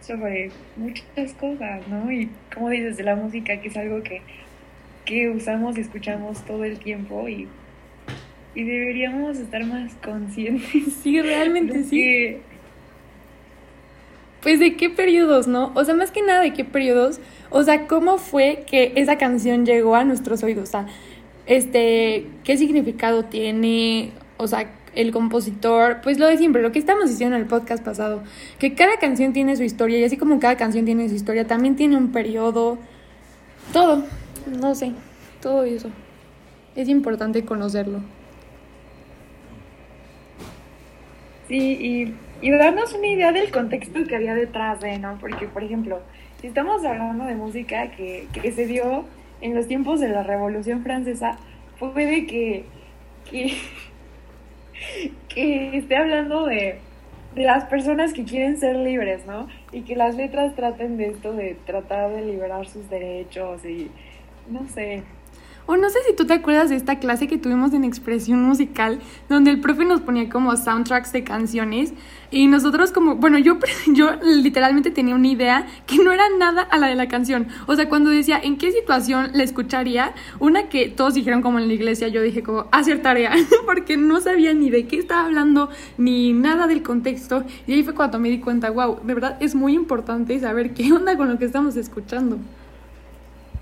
sobre 0.00 0.50
muchas 0.76 1.32
cosas, 1.34 1.86
¿no? 1.88 2.10
Y 2.10 2.30
como 2.52 2.70
dices, 2.70 2.96
de 2.96 3.04
la 3.04 3.14
música, 3.14 3.60
que 3.60 3.68
es 3.68 3.76
algo 3.76 4.02
que, 4.02 4.22
que 5.04 5.28
usamos 5.28 5.76
y 5.76 5.82
escuchamos 5.82 6.44
todo 6.44 6.64
el 6.64 6.78
tiempo 6.78 7.28
y, 7.28 7.46
y 8.54 8.64
deberíamos 8.64 9.38
estar 9.38 9.64
más 9.64 9.94
conscientes. 9.96 10.94
Sí, 11.02 11.20
realmente 11.20 11.84
sí. 11.84 12.38
Pues 14.42 14.58
de 14.58 14.76
qué 14.76 14.90
periodos, 14.90 15.46
¿no? 15.46 15.72
O 15.74 15.84
sea, 15.84 15.94
más 15.94 16.10
que 16.10 16.22
nada 16.22 16.40
de 16.40 16.52
qué 16.52 16.64
periodos, 16.64 17.20
o 17.50 17.62
sea, 17.62 17.86
cómo 17.86 18.18
fue 18.18 18.64
que 18.66 18.92
esa 18.96 19.16
canción 19.16 19.64
llegó 19.64 19.94
a 19.94 20.04
nuestros 20.04 20.42
oídos, 20.42 20.68
o 20.68 20.72
sea, 20.72 20.86
este, 21.46 22.26
qué 22.44 22.56
significado 22.56 23.24
tiene, 23.24 24.12
o 24.36 24.48
sea, 24.48 24.70
el 24.94 25.10
compositor, 25.12 26.00
pues 26.02 26.18
lo 26.18 26.26
de 26.26 26.36
siempre, 26.36 26.60
lo 26.60 26.72
que 26.72 26.78
estamos 26.78 27.08
diciendo 27.08 27.36
en 27.36 27.42
el 27.42 27.48
podcast 27.48 27.82
pasado, 27.84 28.22
que 28.58 28.74
cada 28.74 28.98
canción 28.98 29.32
tiene 29.32 29.56
su 29.56 29.62
historia 29.62 29.98
y 29.98 30.04
así 30.04 30.16
como 30.16 30.38
cada 30.38 30.56
canción 30.56 30.84
tiene 30.84 31.08
su 31.08 31.14
historia, 31.14 31.46
también 31.46 31.76
tiene 31.76 31.96
un 31.96 32.12
periodo, 32.12 32.78
todo, 33.72 34.04
no 34.60 34.74
sé, 34.74 34.92
todo 35.40 35.64
eso. 35.64 35.88
Es 36.74 36.88
importante 36.88 37.44
conocerlo. 37.44 38.00
Sí, 41.48 41.58
y, 41.58 42.14
y 42.42 42.50
darnos 42.50 42.92
una 42.92 43.06
idea 43.06 43.32
del 43.32 43.50
contexto 43.50 44.04
que 44.04 44.16
había 44.16 44.34
detrás 44.34 44.80
de, 44.80 44.98
¿no? 44.98 45.16
Porque, 45.18 45.46
por 45.46 45.62
ejemplo, 45.62 46.00
si 46.40 46.48
estamos 46.48 46.84
hablando 46.84 47.24
de 47.24 47.34
música 47.34 47.92
que, 47.92 48.26
que 48.32 48.52
se 48.52 48.66
dio 48.66 49.04
en 49.40 49.54
los 49.54 49.68
tiempos 49.68 50.00
de 50.00 50.08
la 50.08 50.22
Revolución 50.22 50.82
Francesa, 50.82 51.38
puede 51.78 52.26
que, 52.26 52.64
que 53.30 53.56
que 55.28 55.76
esté 55.76 55.96
hablando 55.96 56.46
de, 56.46 56.78
de 57.34 57.44
las 57.44 57.64
personas 57.64 58.12
que 58.12 58.24
quieren 58.24 58.58
ser 58.58 58.76
libres, 58.76 59.26
¿no? 59.26 59.48
Y 59.72 59.82
que 59.82 59.96
las 59.96 60.14
letras 60.14 60.54
traten 60.54 60.96
de 60.96 61.08
esto, 61.08 61.32
de 61.32 61.56
tratar 61.66 62.10
de 62.10 62.22
liberar 62.22 62.66
sus 62.68 62.88
derechos 62.90 63.64
y 63.64 63.90
no 64.48 64.66
sé, 64.68 65.02
o 65.72 65.76
no 65.78 65.88
sé 65.88 66.00
si 66.06 66.14
tú 66.14 66.26
te 66.26 66.34
acuerdas 66.34 66.68
de 66.68 66.76
esta 66.76 66.98
clase 66.98 67.26
que 67.26 67.38
tuvimos 67.38 67.72
en 67.72 67.84
expresión 67.84 68.42
musical, 68.42 69.00
donde 69.30 69.50
el 69.50 69.58
profe 69.58 69.86
nos 69.86 70.02
ponía 70.02 70.28
como 70.28 70.54
soundtracks 70.54 71.12
de 71.12 71.24
canciones 71.24 71.94
y 72.30 72.46
nosotros 72.46 72.92
como, 72.92 73.16
bueno, 73.16 73.38
yo, 73.38 73.56
yo 73.86 74.10
literalmente 74.22 74.90
tenía 74.90 75.14
una 75.14 75.28
idea 75.28 75.66
que 75.86 75.96
no 75.96 76.12
era 76.12 76.24
nada 76.38 76.60
a 76.60 76.76
la 76.76 76.88
de 76.88 76.94
la 76.94 77.08
canción. 77.08 77.48
O 77.66 77.74
sea, 77.74 77.88
cuando 77.88 78.10
decía 78.10 78.38
en 78.38 78.58
qué 78.58 78.70
situación 78.70 79.30
la 79.32 79.44
escucharía, 79.44 80.12
una 80.40 80.68
que 80.68 80.90
todos 80.90 81.14
dijeron 81.14 81.40
como 81.40 81.58
en 81.58 81.68
la 81.68 81.72
iglesia, 81.72 82.08
yo 82.08 82.20
dije 82.20 82.42
como 82.42 82.66
hacer 82.70 83.00
tarea, 83.00 83.32
porque 83.64 83.96
no 83.96 84.20
sabía 84.20 84.52
ni 84.52 84.68
de 84.68 84.86
qué 84.86 84.98
estaba 84.98 85.24
hablando, 85.24 85.70
ni 85.96 86.34
nada 86.34 86.66
del 86.66 86.82
contexto. 86.82 87.44
Y 87.66 87.72
ahí 87.72 87.82
fue 87.82 87.94
cuando 87.94 88.18
me 88.18 88.28
di 88.28 88.40
cuenta, 88.40 88.68
wow, 88.68 89.00
de 89.02 89.14
verdad 89.14 89.38
es 89.40 89.54
muy 89.54 89.72
importante 89.72 90.38
saber 90.38 90.74
qué 90.74 90.92
onda 90.92 91.16
con 91.16 91.30
lo 91.30 91.38
que 91.38 91.46
estamos 91.46 91.76
escuchando. 91.76 92.36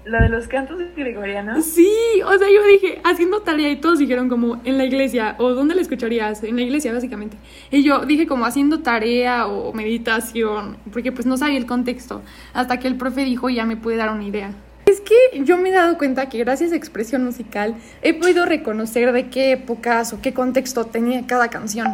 ¿La 0.04 0.23
de 0.23 0.30
los 0.30 0.49
cantos 0.49 0.78
gregorianos? 0.97 1.62
Sí, 1.64 1.92
o 2.25 2.38
sea, 2.38 2.49
yo 2.49 2.66
dije, 2.66 3.00
haciendo 3.04 3.42
tarea 3.42 3.71
y 3.71 3.76
todos 3.76 3.99
dijeron 3.99 4.30
como 4.30 4.59
en 4.64 4.78
la 4.78 4.85
iglesia, 4.85 5.35
o 5.38 5.50
¿dónde 5.50 5.75
la 5.75 5.83
escucharías? 5.83 6.42
En 6.42 6.57
la 6.57 6.62
iglesia, 6.62 6.92
básicamente. 6.92 7.37
Y 7.71 7.83
yo 7.83 8.07
dije 8.07 8.26
como 8.26 8.47
haciendo 8.47 8.80
tarea 8.80 9.47
o 9.47 9.75
meditación, 9.75 10.78
porque 10.90 11.12
pues 11.12 11.26
no 11.26 11.37
sabía 11.37 11.59
el 11.59 11.66
contexto, 11.66 12.23
hasta 12.54 12.78
que 12.78 12.88
el 12.88 12.97
profe 12.97 13.25
dijo 13.25 13.50
ya 13.50 13.66
me 13.66 13.76
pude 13.76 13.97
dar 13.97 14.11
una 14.11 14.25
idea. 14.25 14.54
Es 14.87 15.02
que 15.02 15.45
yo 15.45 15.59
me 15.59 15.69
he 15.69 15.73
dado 15.73 15.99
cuenta 15.99 16.30
que 16.30 16.38
gracias 16.38 16.73
a 16.73 16.76
expresión 16.76 17.23
musical 17.23 17.75
he 18.00 18.14
podido 18.14 18.47
reconocer 18.47 19.12
de 19.12 19.28
qué 19.28 19.52
épocas 19.52 20.14
o 20.14 20.23
qué 20.23 20.33
contexto 20.33 20.87
tenía 20.87 21.26
cada 21.26 21.49
canción. 21.49 21.88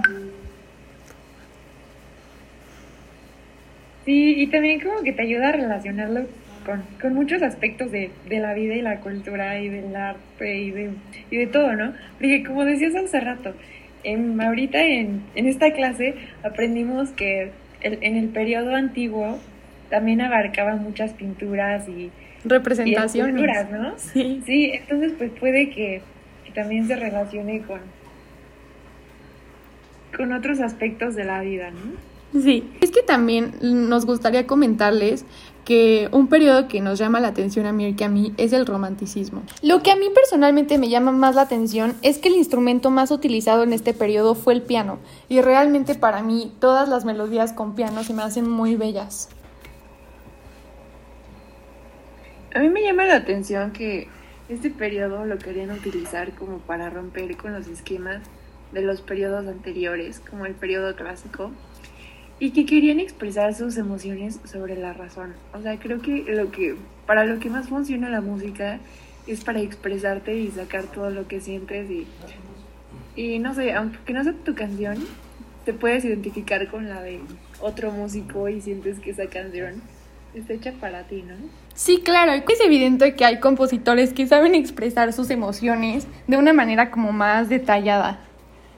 Sí, 4.04 4.40
y 4.40 4.46
también 4.46 4.80
como 4.80 5.02
que 5.02 5.12
te 5.12 5.22
ayuda 5.22 5.48
a 5.48 5.52
relacionarlo 5.52 6.26
con, 6.66 6.82
con 7.00 7.14
muchos 7.14 7.42
aspectos 7.42 7.92
de, 7.92 8.10
de, 8.28 8.40
la 8.40 8.52
vida 8.52 8.74
y 8.74 8.82
la 8.82 9.00
cultura 9.00 9.58
y 9.60 9.68
del 9.68 9.94
arte 9.94 10.58
y 10.58 10.70
de, 10.72 10.90
y 11.30 11.36
de 11.36 11.46
todo, 11.46 11.74
¿no? 11.74 11.92
Porque 12.18 12.42
como 12.44 12.64
decías 12.64 12.94
hace 12.96 13.20
rato, 13.20 13.54
en, 14.02 14.40
ahorita 14.40 14.82
en, 14.82 15.22
en 15.36 15.46
esta 15.46 15.72
clase 15.72 16.16
aprendimos 16.42 17.10
que 17.10 17.52
el, 17.80 17.98
en 18.02 18.16
el 18.16 18.28
periodo 18.28 18.74
antiguo 18.74 19.38
también 19.88 20.20
abarcaba 20.20 20.74
muchas 20.74 21.12
pinturas 21.12 21.88
y 21.88 22.10
representaciones, 22.44 23.70
¿no? 23.70 23.94
Sí. 23.96 24.42
Sí, 24.44 24.72
entonces 24.72 25.12
pues 25.16 25.30
puede 25.30 25.70
que, 25.70 26.02
que 26.44 26.52
también 26.52 26.88
se 26.88 26.96
relacione 26.96 27.62
con 27.62 27.80
con 30.16 30.32
otros 30.32 30.60
aspectos 30.60 31.14
de 31.14 31.24
la 31.24 31.42
vida, 31.42 31.70
¿no? 31.70 32.40
Sí, 32.40 32.64
es 32.80 32.90
que 32.90 33.02
también 33.02 33.52
nos 33.60 34.06
gustaría 34.06 34.46
comentarles 34.46 35.24
que 35.66 36.08
un 36.12 36.28
periodo 36.28 36.68
que 36.68 36.80
nos 36.80 36.96
llama 36.96 37.18
la 37.18 37.26
atención 37.28 37.66
a 37.66 37.72
mí 37.72 37.88
y 37.88 37.94
que 37.94 38.04
a 38.04 38.08
mí 38.08 38.32
es 38.36 38.52
el 38.52 38.66
romanticismo. 38.66 39.42
Lo 39.62 39.82
que 39.82 39.90
a 39.90 39.96
mí 39.96 40.06
personalmente 40.14 40.78
me 40.78 40.88
llama 40.88 41.10
más 41.10 41.34
la 41.34 41.42
atención 41.42 41.96
es 42.02 42.18
que 42.18 42.28
el 42.28 42.36
instrumento 42.36 42.90
más 42.92 43.10
utilizado 43.10 43.64
en 43.64 43.72
este 43.72 43.92
periodo 43.92 44.36
fue 44.36 44.54
el 44.54 44.62
piano 44.62 45.00
y 45.28 45.40
realmente 45.40 45.96
para 45.96 46.22
mí 46.22 46.54
todas 46.60 46.88
las 46.88 47.04
melodías 47.04 47.52
con 47.52 47.74
piano 47.74 48.04
se 48.04 48.14
me 48.14 48.22
hacen 48.22 48.48
muy 48.48 48.76
bellas. 48.76 49.28
A 52.54 52.60
mí 52.60 52.68
me 52.68 52.84
llama 52.84 53.04
la 53.04 53.16
atención 53.16 53.72
que 53.72 54.06
este 54.48 54.70
periodo 54.70 55.24
lo 55.24 55.36
querían 55.36 55.72
utilizar 55.72 56.30
como 56.34 56.58
para 56.58 56.90
romper 56.90 57.36
con 57.36 57.52
los 57.52 57.66
esquemas 57.66 58.22
de 58.70 58.82
los 58.82 59.00
periodos 59.00 59.48
anteriores, 59.48 60.20
como 60.20 60.46
el 60.46 60.54
periodo 60.54 60.94
clásico, 60.94 61.50
y 62.38 62.50
que 62.50 62.66
querían 62.66 63.00
expresar 63.00 63.54
sus 63.54 63.76
emociones 63.76 64.40
sobre 64.44 64.76
la 64.76 64.92
razón. 64.92 65.34
O 65.54 65.62
sea, 65.62 65.78
creo 65.78 66.00
que 66.02 66.24
lo 66.28 66.50
que 66.50 66.76
para 67.06 67.24
lo 67.24 67.38
que 67.38 67.48
más 67.48 67.68
funciona 67.68 68.10
la 68.10 68.20
música 68.20 68.78
es 69.26 69.42
para 69.44 69.60
expresarte 69.60 70.36
y 70.36 70.50
sacar 70.50 70.84
todo 70.84 71.10
lo 71.10 71.26
que 71.26 71.40
sientes 71.40 71.90
y 71.90 72.06
y 73.16 73.38
no 73.38 73.54
sé, 73.54 73.72
aunque 73.72 74.12
no 74.12 74.22
sea 74.22 74.34
tu 74.44 74.54
canción, 74.54 74.96
te 75.64 75.72
puedes 75.72 76.04
identificar 76.04 76.68
con 76.68 76.88
la 76.88 77.00
de 77.00 77.20
otro 77.60 77.90
músico 77.90 78.48
y 78.48 78.60
sientes 78.60 78.98
que 78.98 79.10
esa 79.10 79.26
canción 79.26 79.80
está 80.34 80.52
hecha 80.52 80.72
para 80.72 81.04
ti, 81.04 81.22
¿no? 81.22 81.34
Sí, 81.74 82.02
claro, 82.04 82.32
es 82.32 82.60
evidente 82.60 83.14
que 83.14 83.24
hay 83.24 83.40
compositores 83.40 84.12
que 84.12 84.26
saben 84.26 84.54
expresar 84.54 85.14
sus 85.14 85.30
emociones 85.30 86.06
de 86.26 86.36
una 86.36 86.52
manera 86.52 86.90
como 86.90 87.12
más 87.12 87.48
detallada 87.48 88.20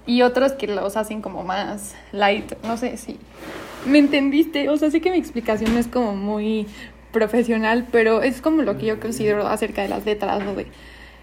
y 0.08 0.22
otros 0.22 0.52
que 0.52 0.66
los 0.66 0.96
hacen 0.96 1.20
como 1.20 1.44
más 1.44 1.94
light, 2.12 2.54
no 2.64 2.78
sé 2.78 2.96
si 2.96 3.18
me 3.86 3.98
entendiste, 3.98 4.70
o 4.70 4.76
sea, 4.78 4.90
sé 4.90 5.02
que 5.02 5.10
mi 5.10 5.18
explicación 5.18 5.74
no 5.74 5.78
es 5.78 5.86
como 5.86 6.16
muy 6.16 6.66
profesional, 7.12 7.86
pero 7.92 8.22
es 8.22 8.40
como 8.40 8.62
lo 8.62 8.78
que 8.78 8.86
yo 8.86 9.00
considero 9.00 9.46
acerca 9.46 9.82
de 9.82 9.88
las 9.88 10.06
letras 10.06 10.42
o 10.46 10.54
de 10.54 10.66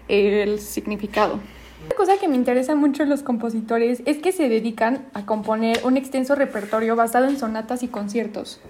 el 0.08 0.60
significado. 0.60 1.40
Una 1.84 1.96
cosa 1.96 2.16
que 2.18 2.28
me 2.28 2.36
interesa 2.36 2.76
mucho 2.76 3.02
en 3.02 3.08
los 3.08 3.24
compositores 3.24 4.02
es 4.06 4.18
que 4.18 4.30
se 4.30 4.48
dedican 4.48 5.06
a 5.14 5.26
componer 5.26 5.80
un 5.84 5.96
extenso 5.96 6.36
repertorio 6.36 6.94
basado 6.94 7.26
en 7.26 7.38
sonatas 7.38 7.82
y 7.82 7.88
conciertos. 7.88 8.60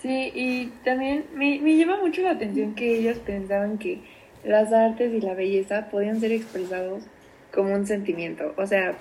Sí, 0.00 0.32
y 0.34 0.66
también 0.84 1.26
me, 1.34 1.60
me 1.60 1.76
llama 1.76 1.98
mucho 2.00 2.22
la 2.22 2.30
atención 2.30 2.74
que 2.74 2.98
ellos 2.98 3.18
pensaban 3.18 3.76
que 3.76 4.15
las 4.46 4.72
artes 4.72 5.12
y 5.12 5.20
la 5.20 5.34
belleza 5.34 5.88
podían 5.90 6.20
ser 6.20 6.32
expresados 6.32 7.02
como 7.52 7.74
un 7.74 7.86
sentimiento. 7.86 8.54
O 8.56 8.66
sea, 8.66 8.96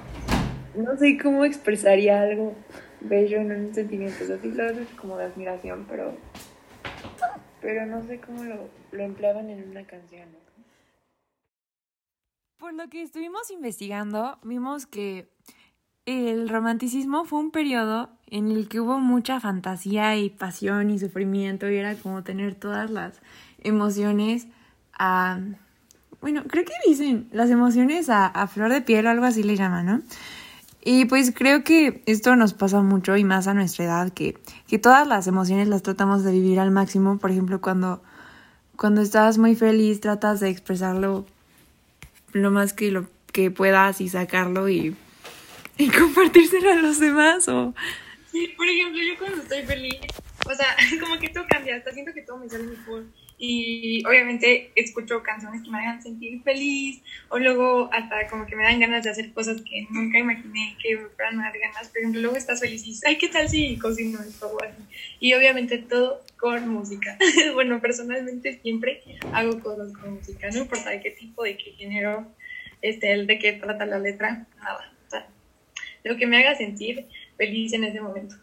no 0.75 0.98
sé 0.98 1.18
cómo 1.22 1.46
expresaría 1.46 2.22
algo 2.22 2.56
bello 3.02 3.38
en 3.38 3.52
un 3.52 3.74
sentimiento. 3.74 4.24
O 4.24 4.28
sea, 4.28 4.40
sí 4.42 4.52
lo 4.52 4.70
es 4.70 4.90
como 5.00 5.18
de 5.18 5.25
admiración, 5.25 5.86
pero, 5.88 6.18
pero 7.62 7.86
no 7.86 8.04
sé 8.08 8.20
cómo 8.20 8.44
lo, 8.44 8.70
lo 8.92 9.04
empleaban 9.04 9.50
en 9.50 9.70
una 9.70 9.86
canción. 9.86 10.28
Por 12.58 12.74
lo 12.74 12.90
que 12.90 13.04
estuvimos 13.04 13.52
investigando, 13.52 14.40
vimos 14.42 14.88
que 14.88 15.28
el 16.08 16.50
romanticismo 16.50 17.25
fue 17.25 17.40
un 17.40 17.52
periodo 17.52 18.10
en 18.28 18.50
el 18.52 18.68
que 18.68 18.80
hubo 18.80 18.98
mucha 18.98 19.40
fantasía 19.40 20.18
y 20.18 20.32
pasión 20.32 20.90
y 20.90 20.98
sufrimiento 20.98 21.70
y 21.70 21.78
era 21.78 21.96
como 21.96 22.24
tener 22.24 22.56
todas 22.56 22.90
las 22.90 23.22
emociones 23.60 24.48
a... 24.98 25.40
Bueno, 26.22 26.44
creo 26.48 26.66
que 26.66 26.74
dicen 26.88 27.28
las 27.32 27.50
emociones 27.50 28.10
a, 28.10 28.25
a 28.25 28.48
flor 28.48 28.72
de 28.72 28.82
piel 28.82 29.06
o 29.06 29.10
algo 29.10 29.25
así 29.25 29.44
le 29.44 29.56
llaman, 29.56 29.86
¿no? 29.86 30.02
Y 30.84 31.06
pues 31.06 31.32
creo 31.36 31.64
que 31.64 32.04
esto 32.06 32.36
nos 32.36 32.54
pasa 32.54 32.82
mucho 32.82 33.18
y 33.18 33.24
más 33.24 33.48
a 33.48 33.54
nuestra 33.54 33.86
edad, 33.86 34.14
que, 34.14 34.38
que 34.68 34.80
todas 34.80 35.08
las 35.08 35.28
emociones 35.28 35.68
las 35.68 35.84
tratamos 35.84 36.24
de 36.24 36.32
vivir 36.32 36.60
al 36.60 36.72
máximo. 36.72 37.18
Por 37.18 37.32
ejemplo, 37.32 37.62
cuando, 37.62 38.04
cuando 38.75 39.02
estás 39.02 39.38
muy 39.38 39.56
feliz, 39.56 40.00
tratas 40.00 40.40
de 40.40 40.50
expresarlo 40.50 41.25
lo 42.34 42.52
más 42.52 42.74
que 42.74 42.92
lo 42.92 43.08
que 43.32 43.52
puedas 43.52 44.02
y 44.02 44.10
sacarlo 44.10 44.70
y 44.70 44.96
y 45.78 45.90
compartírselo 45.92 46.72
a 46.72 46.75
los 46.75 47.00
demás 47.00 47.48
o... 47.48 47.74
Sí, 48.32 48.54
por 48.58 48.68
ejemplo, 48.68 49.02
yo 49.02 49.18
cuando 49.18 49.42
estoy 49.42 49.64
feliz, 49.64 49.96
o 50.46 50.54
sea, 50.54 50.75
como 51.00 51.20
que 51.20 51.30
todo 51.30 51.46
cambia, 51.50 51.78
hasta 51.78 51.92
siento 51.92 52.14
que 52.14 52.22
todo 52.22 52.38
me 52.38 52.50
sale 52.50 52.66
mejor. 52.66 53.04
Y 53.38 54.06
obviamente 54.06 54.72
escucho 54.75 55.22
canciones 55.22 55.62
que 55.63 55.70
me 55.70 55.80
hagan 55.80 56.01
sentir 56.01 56.42
feliz, 56.44 57.01
o 57.30 57.38
luego 57.38 57.89
hasta 57.92 58.27
como 58.27 58.46
que 58.46 58.56
me 58.56 58.63
dan 58.63 58.80
ganas 58.80 59.04
de 59.04 59.10
hacer 59.10 59.34
cosas 59.34 59.62
que 59.62 59.88
nunca 59.89 60.20
imaginé 60.20 60.77
que 60.82 60.98
me 60.98 61.10
fueran 61.10 61.39
a 61.39 61.46
dar 61.46 61.60
ganas. 61.60 61.89
Por 61.89 62.00
ejemplo, 62.00 62.22
luego 62.22 62.38
estás 62.38 62.60
feliz 62.60 62.84
y 62.84 62.92
dices, 62.92 63.04
ay, 63.06 63.18
¿qué 63.18 63.27
tal 63.27 63.50
si 63.50 63.77
cocino 63.77 64.20
esto 64.22 64.48
o 64.48 64.63
así? 64.63 64.82
Y 65.20 65.34
obviamente 65.34 65.77
todo 65.77 66.22
con 66.38 66.68
música. 66.70 67.18
bueno, 67.54 67.82
personalmente 67.82 68.60
siempre 68.62 69.01
hago 69.34 69.60
cosas 69.60 69.92
con 69.94 70.13
música, 70.15 70.50
no 70.51 70.60
importa 70.60 70.89
de 70.89 71.01
qué 71.01 71.12
tipo, 71.12 71.44
de 71.44 71.58
qué 71.58 71.72
género, 71.72 72.27
este, 72.82 73.12
el 73.12 73.27
de 73.27 73.39
qué 73.39 73.54
trata 73.54 73.86
la 73.86 74.00
letra, 74.00 74.48
nada 74.58 74.96
lo 76.06 76.15
que 76.18 76.27
me 76.27 76.38
haga 76.38 76.56
sentir 76.56 77.06
feliz 77.36 77.74
en 77.74 77.84
ese 77.84 78.00
momento. 78.00 78.36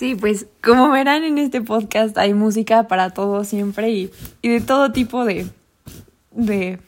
Sí, 0.00 0.14
pues 0.14 0.46
como 0.62 0.88
verán 0.88 1.24
en 1.24 1.36
este 1.36 1.60
podcast 1.60 2.16
hay 2.16 2.32
música 2.32 2.88
para 2.88 3.10
todo 3.10 3.44
siempre 3.44 3.90
y, 3.90 4.10
y 4.40 4.48
de 4.48 4.62
todo 4.62 4.92
tipo 4.92 5.26
de, 5.26 5.46
de 6.30 6.78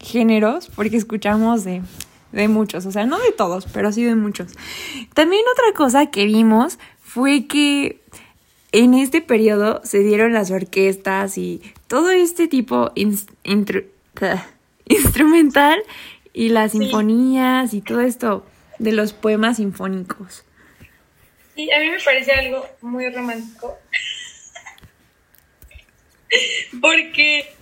géneros, 0.00 0.68
porque 0.74 0.96
escuchamos 0.96 1.62
de, 1.62 1.82
de 2.32 2.48
muchos, 2.48 2.86
o 2.86 2.90
sea, 2.90 3.06
no 3.06 3.20
de 3.20 3.30
todos, 3.30 3.66
pero 3.72 3.92
sí 3.92 4.02
de 4.02 4.16
muchos. 4.16 4.50
También 5.14 5.44
otra 5.52 5.76
cosa 5.76 6.06
que 6.06 6.24
vimos 6.24 6.80
fue 7.00 7.46
que 7.46 8.00
en 8.72 8.94
este 8.94 9.20
periodo 9.20 9.80
se 9.84 10.00
dieron 10.00 10.32
las 10.32 10.50
orquestas 10.50 11.38
y 11.38 11.62
todo 11.86 12.10
este 12.10 12.48
tipo 12.48 12.90
instrumental 14.86 15.78
y 16.32 16.48
las 16.48 16.72
sinfonías 16.72 17.74
y 17.74 17.80
todo 17.80 18.00
esto 18.00 18.44
de 18.80 18.90
los 18.90 19.12
poemas 19.12 19.58
sinfónicos. 19.58 20.42
Sí, 21.54 21.70
a 21.70 21.80
mí 21.80 21.90
me 21.90 22.00
parece 22.00 22.32
algo 22.32 22.66
muy 22.80 23.10
romántico. 23.10 23.78
Porque 26.80 27.54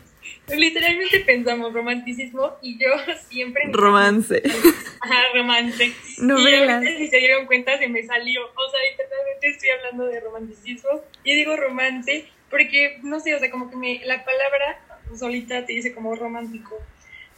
literalmente 0.49 1.21
pensamos 1.21 1.73
romanticismo 1.73 2.57
y 2.63 2.79
yo 2.79 2.89
siempre... 3.29 3.65
Romance. 3.71 4.43
Ajá, 5.01 5.23
romance. 5.35 5.93
No 6.19 6.39
y 6.39 6.97
si 6.97 7.09
se 7.09 7.19
dieron 7.19 7.47
cuenta 7.47 7.79
se 7.79 7.89
me 7.89 8.03
salió. 8.03 8.45
O 8.45 8.71
sea, 8.71 8.81
literalmente 8.91 9.49
estoy 9.49 9.69
hablando 9.71 10.07
de 10.07 10.21
romanticismo 10.21 11.03
y 11.25 11.35
digo 11.35 11.57
romance 11.57 12.27
porque, 12.51 12.99
no 13.03 13.19
sé, 13.19 13.35
o 13.35 13.39
sea, 13.39 13.51
como 13.51 13.71
que 13.71 13.77
me, 13.77 14.01
la 14.05 14.25
palabra 14.25 14.79
solita 15.17 15.65
te 15.65 15.73
dice 15.73 15.95
como 15.95 16.15
romántico. 16.15 16.79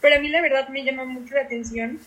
Pero 0.01 0.17
a 0.17 0.19
mí 0.19 0.29
la 0.29 0.41
verdad 0.41 0.67
me 0.69 0.83
llama 0.83 1.05
mucho 1.05 1.35
la 1.35 1.41
atención 1.41 1.99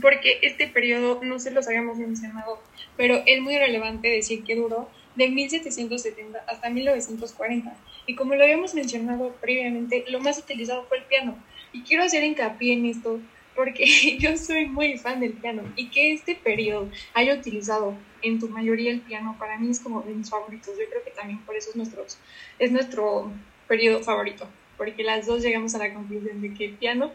porque 0.00 0.38
este 0.42 0.66
periodo, 0.66 1.20
no 1.22 1.38
se 1.38 1.50
los 1.50 1.66
habíamos 1.68 1.98
mencionado, 1.98 2.60
pero 2.96 3.22
es 3.26 3.40
muy 3.40 3.56
relevante 3.58 4.08
decir 4.08 4.44
que 4.44 4.56
duró 4.56 4.88
de 5.14 5.28
1770 5.28 6.38
hasta 6.46 6.70
1940. 6.70 7.76
Y 8.06 8.14
como 8.14 8.34
lo 8.34 8.44
habíamos 8.44 8.74
mencionado 8.74 9.34
previamente, 9.40 10.04
lo 10.08 10.20
más 10.20 10.38
utilizado 10.38 10.84
fue 10.84 10.98
el 10.98 11.04
piano. 11.04 11.36
Y 11.72 11.82
quiero 11.82 12.04
hacer 12.04 12.24
hincapié 12.24 12.74
en 12.74 12.86
esto 12.86 13.20
porque 13.54 13.84
yo 14.18 14.36
soy 14.36 14.66
muy 14.66 14.98
fan 14.98 15.20
del 15.20 15.32
piano 15.32 15.62
y 15.76 15.88
que 15.88 16.12
este 16.12 16.34
periodo 16.34 16.90
haya 17.14 17.34
utilizado 17.34 17.94
en 18.22 18.38
tu 18.38 18.48
mayoría 18.48 18.90
el 18.90 19.00
piano 19.00 19.36
para 19.38 19.58
mí 19.58 19.70
es 19.70 19.80
como 19.80 20.02
de 20.02 20.14
mis 20.14 20.30
favoritos. 20.30 20.74
Yo 20.78 20.88
creo 20.90 21.02
que 21.02 21.10
también 21.10 21.40
por 21.40 21.56
eso 21.56 21.70
es, 21.70 21.76
nuestros, 21.76 22.18
es 22.58 22.70
nuestro 22.70 23.32
periodo 23.66 24.00
favorito 24.00 24.46
porque 24.76 25.02
las 25.02 25.26
dos 25.26 25.42
llegamos 25.42 25.74
a 25.74 25.78
la 25.78 25.92
conclusión 25.92 26.40
de 26.40 26.54
que 26.54 26.66
el 26.66 26.74
piano... 26.74 27.10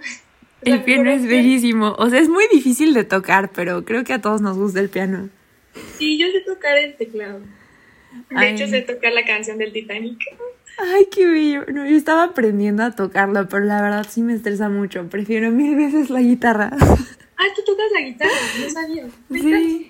El 0.65 0.84
piano 0.84 1.10
es 1.10 1.25
bellísimo, 1.25 1.96
o 1.98 2.10
sea, 2.10 2.20
es 2.20 2.30
muy 2.30 2.46
difícil 2.51 2.94
de 2.94 3.03
tocar, 3.03 3.51
pero 3.51 3.84
creo 3.84 4.03
que 4.03 4.13
a 4.13 4.22
todos 4.22 4.41
nos 4.41 4.58
gusta 4.58 4.80
el 4.80 4.89
piano. 4.89 5.30
Sí, 5.98 6.20
yo 6.20 6.27
sé 6.27 6.41
tocar 6.41 6.77
el 6.77 6.96
teclado. 6.96 7.41
De 8.30 8.50
hecho, 8.50 8.68
sé 8.68 8.82
tocar 8.82 9.13
la 9.13 9.25
canción 9.25 9.58
del 9.58 9.72
Titanic. 9.72 10.20
Ay, 10.77 11.08
qué 11.12 11.27
bello. 11.27 11.65
No, 11.72 11.88
yo 11.88 11.96
estaba 11.96 12.24
aprendiendo 12.24 12.84
a 12.84 12.91
tocarlo, 12.91 13.48
pero 13.48 13.65
la 13.65 13.82
verdad 13.82 14.06
sí 14.10 14.22
me 14.22 14.34
estresa 14.34 14.70
mucho. 14.70 15.08
Prefiero 15.10 15.51
mil 15.51 15.75
veces 15.75 16.10
la 16.10 16.22
guitarra. 16.22 16.72
Ah, 17.44 17.46
¿tú 17.56 17.63
tocas 17.65 17.86
la 17.91 18.01
guitarra? 18.01 18.32
No 18.60 18.70
sabía. 18.70 19.08
Sí. 19.32 19.89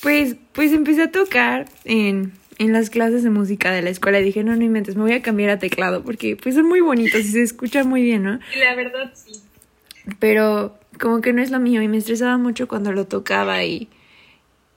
pues, 0.00 0.36
pues 0.52 0.72
empecé 0.72 1.02
a 1.02 1.10
tocar 1.10 1.66
en, 1.84 2.34
en 2.58 2.72
las 2.72 2.90
clases 2.90 3.22
de 3.22 3.30
música 3.30 3.72
de 3.72 3.82
la 3.82 3.90
escuela 3.90 4.20
y 4.20 4.24
dije, 4.24 4.42
no, 4.42 4.54
no 4.56 4.64
inventes, 4.64 4.96
me 4.96 5.02
voy 5.02 5.12
a 5.12 5.22
cambiar 5.22 5.50
a 5.50 5.58
teclado 5.58 6.02
porque 6.02 6.36
pues 6.36 6.56
son 6.56 6.66
muy 6.66 6.80
bonitos 6.80 7.20
y 7.20 7.28
se 7.28 7.42
escuchan 7.42 7.88
muy 7.88 8.02
bien, 8.02 8.24
¿no? 8.24 8.40
Y 8.54 8.58
la 8.58 8.74
verdad 8.74 9.12
sí. 9.14 9.32
Pero 10.18 10.76
como 10.98 11.20
que 11.20 11.32
no 11.32 11.40
es 11.40 11.50
lo 11.50 11.60
mío 11.60 11.82
y 11.82 11.88
me 11.88 11.98
estresaba 11.98 12.36
mucho 12.36 12.66
cuando 12.66 12.92
lo 12.92 13.06
tocaba 13.06 13.64
y, 13.64 13.88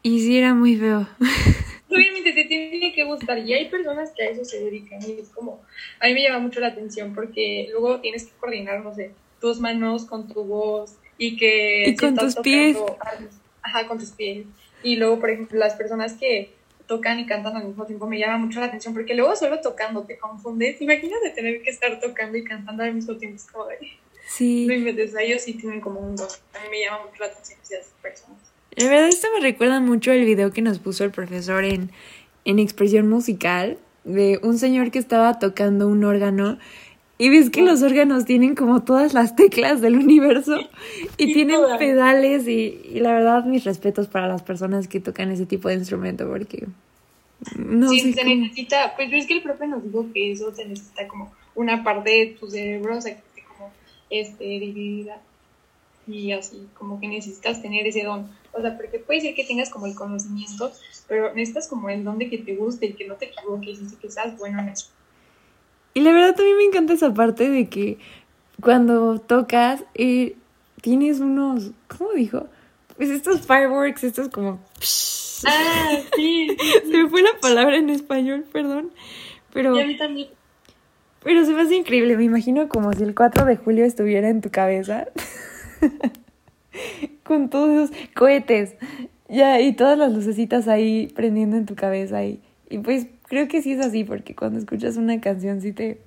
y 0.03 0.19
sí 0.19 0.37
era 0.37 0.53
muy 0.53 0.75
feo. 0.75 1.07
Obviamente 1.89 2.31
te 2.33 2.45
tiene 2.45 2.93
que 2.93 3.03
gustar 3.03 3.39
y 3.39 3.53
hay 3.53 3.69
personas 3.69 4.11
que 4.15 4.23
a 4.23 4.29
eso 4.29 4.45
se 4.45 4.63
dedican 4.63 4.99
y 5.01 5.19
es 5.19 5.29
como, 5.29 5.61
a 5.99 6.07
mí 6.07 6.13
me 6.13 6.23
llama 6.23 6.39
mucho 6.39 6.59
la 6.59 6.67
atención 6.67 7.13
porque 7.15 7.67
luego 7.71 7.99
tienes 7.99 8.25
que 8.25 8.31
coordinar, 8.39 8.81
no 8.83 8.93
sé, 8.93 9.11
tus 9.41 9.59
manos 9.59 10.05
con 10.05 10.27
tu 10.27 10.43
voz 10.43 10.95
y 11.17 11.35
que... 11.35 11.89
Y 11.89 11.95
con 11.95 12.15
tus 12.15 12.35
pies. 12.37 12.77
Ajá, 13.63 13.87
con 13.87 13.99
tus 13.99 14.11
pies. 14.11 14.45
Y 14.83 14.95
luego, 14.95 15.19
por 15.19 15.31
ejemplo, 15.31 15.59
las 15.59 15.75
personas 15.75 16.13
que 16.13 16.53
tocan 16.91 17.19
y 17.19 17.25
cantan 17.25 17.55
al 17.55 17.63
mismo 17.63 17.85
tiempo 17.85 18.05
me 18.05 18.19
llama 18.19 18.37
mucho 18.37 18.59
la 18.59 18.65
atención 18.65 18.93
porque 18.93 19.15
luego 19.15 19.33
solo 19.37 19.61
tocando 19.61 20.03
te 20.03 20.17
confundes. 20.17 20.81
Imagínate 20.81 21.29
tener 21.29 21.61
que 21.61 21.69
estar 21.69 22.01
tocando 22.01 22.37
y 22.37 22.43
cantando 22.43 22.83
al 22.83 22.93
mismo 22.93 23.15
tiempo. 23.15 23.37
Es 23.37 23.49
como 23.49 23.65
de... 23.67 23.77
Sí. 24.27 24.65
No 24.67 24.73
inventes, 24.73 25.15
ellos 25.17 25.41
sí 25.41 25.53
tienen 25.53 25.79
como 25.79 26.01
un 26.01 26.17
don. 26.17 26.27
A 26.27 26.61
mí 26.61 26.69
me 26.69 26.81
llama 26.81 27.05
mucho 27.05 27.23
la 27.23 27.27
atención 27.27 27.57
esas 27.63 27.93
personas. 28.01 28.37
La 28.75 28.89
verdad, 28.89 29.07
esto 29.07 29.29
me 29.33 29.39
recuerda 29.39 29.79
mucho 29.79 30.11
el 30.11 30.25
video 30.25 30.51
que 30.51 30.61
nos 30.61 30.79
puso 30.79 31.05
el 31.05 31.11
profesor 31.11 31.63
en, 31.63 31.91
en 32.43 32.59
expresión 32.59 33.07
musical 33.07 33.77
de 34.03 34.41
un 34.43 34.57
señor 34.57 34.91
que 34.91 34.99
estaba 34.99 35.39
tocando 35.39 35.87
un 35.87 36.03
órgano 36.03 36.59
y 37.23 37.29
ves 37.29 37.49
que 37.49 37.61
los 37.61 37.81
órganos 37.83 38.25
tienen 38.25 38.55
como 38.55 38.83
todas 38.83 39.13
las 39.13 39.35
teclas 39.35 39.79
del 39.81 39.95
universo 39.97 40.57
y 41.17 41.33
tienen 41.33 41.57
todas. 41.57 41.77
pedales 41.77 42.47
y, 42.47 42.81
y 42.93 42.99
la 42.99 43.13
verdad 43.13 43.45
mis 43.45 43.63
respetos 43.63 44.07
para 44.07 44.27
las 44.27 44.41
personas 44.43 44.87
que 44.87 44.99
tocan 44.99 45.31
ese 45.31 45.45
tipo 45.45 45.67
de 45.69 45.75
instrumento 45.75 46.27
porque 46.27 46.67
no 47.57 47.89
sí, 47.89 47.99
sé 47.99 48.13
se 48.13 48.23
cómo- 48.23 48.35
necesita, 48.35 48.93
pues 48.95 49.11
es 49.13 49.25
que 49.27 49.33
el 49.35 49.43
profe 49.43 49.67
nos 49.67 49.83
dijo 49.83 50.05
que 50.13 50.31
eso 50.31 50.53
se 50.55 50.65
necesita 50.65 51.07
como 51.07 51.31
una 51.55 51.83
parte 51.83 52.09
de 52.11 52.25
tu 52.39 52.49
cerebro, 52.49 52.97
o 52.97 53.01
sea, 53.01 53.13
que 53.13 53.19
esté 53.27 53.43
como 53.57 53.71
este, 54.09 54.43
dividida 54.43 55.21
y 56.07 56.31
así, 56.31 56.67
como 56.77 56.99
que 56.99 57.07
necesitas 57.07 57.61
tener 57.61 57.85
ese 57.87 58.03
don. 58.03 58.27
O 58.53 58.61
sea, 58.61 58.75
porque 58.77 58.99
puede 58.99 59.21
ser 59.21 59.35
que 59.35 59.43
tengas 59.43 59.69
como 59.69 59.85
el 59.85 59.95
conocimiento, 59.95 60.71
pero 61.07 61.33
necesitas 61.33 61.67
como 61.67 61.89
el 61.89 62.03
don 62.03 62.17
de 62.17 62.29
que 62.29 62.37
te 62.39 62.55
guste 62.55 62.87
y 62.87 62.93
que 62.93 63.07
no 63.07 63.15
te 63.15 63.25
equivoques 63.25 63.79
y 63.81 63.95
que 63.95 64.09
seas 64.11 64.37
bueno 64.37 64.59
en 64.61 64.69
eso. 64.69 64.87
Y 65.93 66.01
la 66.01 66.11
verdad 66.11 66.35
también 66.35 66.57
me 66.57 66.63
encanta 66.63 66.93
esa 66.93 67.13
parte 67.13 67.49
de 67.49 67.67
que 67.67 67.97
cuando 68.61 69.19
tocas 69.19 69.83
eh, 69.93 70.35
tienes 70.81 71.19
unos, 71.19 71.71
¿cómo 71.87 72.11
dijo? 72.13 72.47
Pues 72.95 73.09
estos 73.09 73.41
fireworks, 73.41 74.03
estos 74.03 74.29
como... 74.29 74.59
Ah, 75.45 75.97
sí, 76.15 76.55
Se 76.83 76.97
me 76.97 77.09
fue 77.09 77.23
la 77.23 77.37
palabra 77.41 77.75
en 77.77 77.89
español, 77.89 78.45
perdón. 78.51 78.91
Pero, 79.53 79.75
y 79.75 79.81
a 79.81 79.87
mí 79.87 79.97
también. 79.97 80.29
pero 81.23 81.45
se 81.45 81.51
me 81.53 81.61
hace 81.61 81.75
increíble. 81.75 82.15
Me 82.15 82.23
imagino 82.23 82.69
como 82.69 82.93
si 82.93 83.03
el 83.03 83.15
4 83.15 83.45
de 83.45 83.57
julio 83.57 83.85
estuviera 83.85 84.29
en 84.29 84.41
tu 84.41 84.49
cabeza. 84.49 85.07
Con 87.23 87.49
todos 87.49 87.89
esos 87.89 87.97
cohetes. 88.15 88.75
Ya, 89.27 89.59
y 89.61 89.73
todas 89.73 89.97
las 89.97 90.11
lucecitas 90.13 90.67
ahí 90.67 91.07
prendiendo 91.15 91.57
en 91.57 91.65
tu 91.65 91.75
cabeza. 91.75 92.23
Y, 92.23 92.41
y 92.69 92.77
pues 92.79 93.07
creo 93.31 93.47
que 93.47 93.61
sí 93.61 93.71
es 93.71 93.79
así, 93.79 94.03
porque 94.03 94.35
cuando 94.35 94.59
escuchas 94.59 94.97
una 94.97 95.21
canción 95.21 95.61
sí 95.61 95.71
te... 95.71 95.99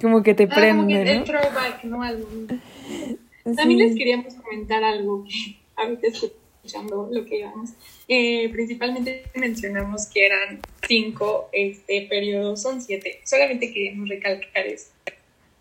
Como 0.00 0.22
que 0.22 0.34
te 0.34 0.44
Ah, 0.44 0.48
que 0.48 0.54
prende, 0.54 1.02
el 1.02 1.18
¿no? 1.18 1.24
throwback, 1.24 1.82
¿no? 1.82 1.98
También 3.56 3.80
Sí. 3.80 3.86
les 3.88 3.96
queríamos 3.96 4.34
comentar 4.34 4.84
algo 4.84 5.24
que 5.24 5.56
ahorita 5.76 6.06
escuchando 6.06 7.08
lo 7.10 7.24
que 7.24 7.38
íbamos. 7.40 7.70
Eh, 8.06 8.48
principalmente 8.50 9.24
mencionamos 9.34 10.06
que 10.06 10.26
eran 10.26 10.60
cinco 10.86 11.48
este, 11.52 12.02
periodos, 12.08 12.62
son 12.62 12.80
siete. 12.80 13.20
Solamente 13.24 13.72
queríamos 13.72 14.08
recalcar 14.08 14.66
eso 14.68 14.90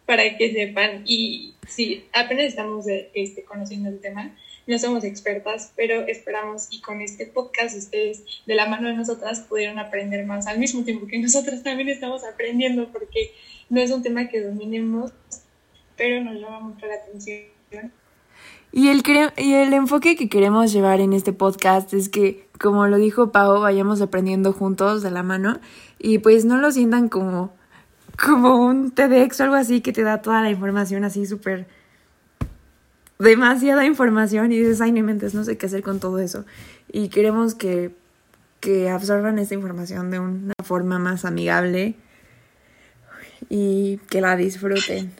para 0.10 0.38
que 0.38 0.52
sepan. 0.52 1.04
Y 1.06 1.54
sí, 1.68 2.04
apenas 2.14 2.46
estamos 2.46 2.88
eh, 2.88 3.12
este, 3.14 3.44
conociendo 3.44 3.90
el 3.90 4.00
tema, 4.00 4.36
no 4.66 4.80
somos 4.80 5.04
expertas, 5.04 5.72
pero 5.76 6.02
esperamos 6.08 6.68
y 6.72 6.82
con 6.82 7.00
este 7.02 7.28
podcast 7.28 7.78
ustedes 7.78 8.24
de 8.48 8.56
la 8.56 8.66
mano 8.66 8.88
de 8.88 8.96
nosotras 8.96 9.42
pudieron 9.42 9.78
aprender 9.78 10.26
más 10.26 10.48
al 10.48 10.58
mismo 10.58 10.84
tiempo 10.84 11.06
que 11.06 11.20
nosotras 11.20 11.62
también 11.62 11.90
estamos 11.90 12.24
aprendiendo 12.24 12.88
porque 12.92 13.36
no 13.70 13.80
es 13.82 13.92
un 13.92 14.02
tema 14.02 14.30
que 14.30 14.42
dominemos, 14.42 15.12
pero 15.96 16.24
nos 16.24 16.42
llama 16.42 16.60
mucho 16.60 16.88
la 16.88 16.96
atención. 16.96 17.44
Y 18.72 18.88
el, 18.88 19.04
y 19.38 19.54
el 19.54 19.74
enfoque 19.74 20.16
que 20.16 20.28
queremos 20.28 20.74
llevar 20.74 21.02
en 21.02 21.14
este 21.14 21.34
podcast 21.34 21.94
es 21.94 22.10
que, 22.10 22.48
como 22.60 22.88
lo 22.88 22.98
dijo 22.98 23.32
Pau, 23.32 23.60
vayamos 23.60 24.02
aprendiendo 24.02 24.54
juntos 24.54 25.04
de 25.04 25.12
la 25.12 25.22
mano 25.22 25.60
y 26.00 26.18
pues 26.18 26.46
no 26.46 26.58
lo 26.58 26.72
sientan 26.72 27.10
como, 27.10 27.59
como 28.24 28.66
un 28.66 28.92
TEDx 28.92 29.40
o 29.40 29.44
algo 29.44 29.56
así 29.56 29.82
que 29.82 29.94
te 29.94 30.04
da 30.04 30.22
toda 30.22 30.42
la 30.42 30.50
información 30.50 31.04
así 31.04 31.26
súper... 31.26 31.68
demasiada 33.20 33.86
información 33.86 34.52
y 34.52 34.60
dices, 34.60 34.82
ay, 34.82 34.92
no 34.92 35.00
inventes, 35.00 35.34
no 35.34 35.44
sé 35.44 35.58
qué 35.58 35.66
hacer 35.66 35.84
con 35.84 36.00
todo 36.00 36.20
eso. 36.20 36.46
Y 36.92 37.10
queremos 37.10 37.56
que, 37.56 37.92
que 38.60 38.90
absorban 38.90 39.40
esta 39.40 39.56
información 39.56 40.10
de 40.10 40.20
una 40.20 40.54
forma 40.64 41.00
más 41.00 41.26
amigable 41.26 41.96
y 43.50 43.98
que 44.10 44.22
la 44.22 44.36
disfruten. 44.36 45.14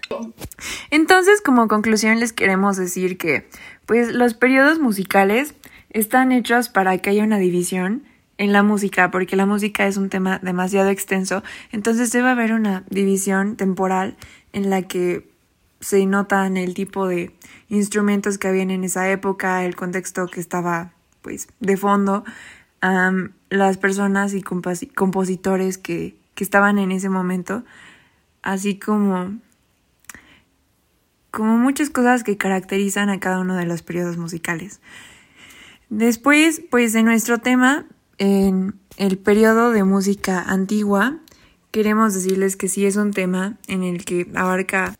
Entonces, 0.92 1.42
como 1.42 1.68
conclusión, 1.68 2.20
les 2.20 2.34
queremos 2.34 2.78
decir 2.78 3.18
que, 3.18 3.48
pues, 3.86 4.14
los 4.14 4.34
periodos 4.34 4.80
musicales 4.80 5.56
están 5.90 6.32
hechos 6.32 6.70
para 6.70 6.98
que 6.98 7.10
haya 7.10 7.24
una 7.24 7.38
división 7.38 8.04
en 8.40 8.54
la 8.54 8.64
música, 8.64 9.12
porque 9.12 9.36
la 9.36 9.46
música 9.46 9.86
es 9.86 9.98
un 9.98 10.10
tema 10.10 10.40
demasiado 10.40 10.90
extenso. 10.90 11.44
Entonces, 11.72 12.12
debe 12.12 12.30
haber 12.30 12.54
una 12.54 12.84
división 12.90 13.58
temporal 13.58 14.16
en 14.54 14.70
la 14.72 14.82
que 14.82 15.30
se 15.82 16.06
notan 16.06 16.58
el 16.58 16.74
tipo 16.74 17.06
de 17.06 17.36
instrumentos 17.68 18.38
que 18.38 18.48
habían 18.48 18.72
en 18.72 18.86
esa 18.86 19.10
época, 19.12 19.66
el 19.66 19.76
contexto 19.76 20.26
que 20.28 20.40
estaba, 20.40 20.94
pues, 21.22 21.50
de 21.60 21.76
fondo, 21.78 22.24
las 23.50 23.78
personas 23.78 24.34
y 24.34 24.42
composi- 24.42 24.94
compositores 24.96 25.78
que, 25.78 26.16
que 26.34 26.44
estaban 26.46 26.80
en 26.80 26.94
ese 26.94 27.10
momento, 27.10 27.64
así 28.42 28.80
como 28.80 29.38
como 31.32 31.58
muchas 31.58 31.92
cosas 31.92 32.24
que 32.24 32.38
caracterizan 32.38 33.10
a 33.10 33.20
cada 33.20 33.40
uno 33.40 33.56
de 33.56 33.66
los 33.66 33.84
periodos 33.84 34.18
musicales. 34.18 34.82
Después, 35.90 36.62
pues 36.72 36.96
en 36.96 37.06
nuestro 37.06 37.38
tema, 37.38 37.86
en 38.20 38.76
el 38.98 39.18
periodo 39.18 39.72
de 39.72 39.84
música 39.84 40.44
antigua, 40.44 41.20
queremos 41.72 42.14
decirles 42.14 42.58
que 42.58 42.68
sí 42.68 42.86
es 42.86 42.98
un 42.98 43.12
tema 43.12 43.58
en 43.68 43.84
el 43.84 44.04
que 44.06 44.28
abarca 44.36 44.96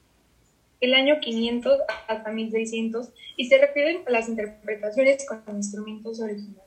El 0.80 0.94
año 0.94 1.20
500 1.22 1.80
hasta 2.08 2.32
1600 2.32 3.10
y 3.36 3.48
se 3.48 3.58
refieren 3.58 4.02
a 4.08 4.12
las 4.12 4.30
interpretaciones 4.30 5.26
con 5.28 5.56
instrumentos 5.56 6.22
originales. 6.22 6.64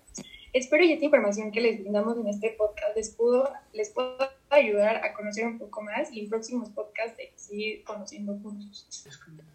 Espero 0.52 0.82
que 0.82 0.92
esta 0.92 1.06
información 1.06 1.50
que 1.50 1.62
les 1.62 1.80
brindamos 1.80 2.18
en 2.18 2.26
este 2.28 2.50
podcast 2.50 2.94
les 2.94 3.08
pudo, 3.08 3.48
les 3.72 3.88
pueda 3.88 4.30
ayudar 4.50 4.96
a 4.96 5.14
conocer 5.14 5.46
un 5.46 5.58
poco 5.58 5.80
más 5.80 6.12
y 6.12 6.20
en 6.20 6.28
próximos 6.28 6.68
podcasts 6.68 7.16
de 7.16 7.32
seguir 7.36 7.82
conociendo 7.84 8.38
juntos. 8.42 8.86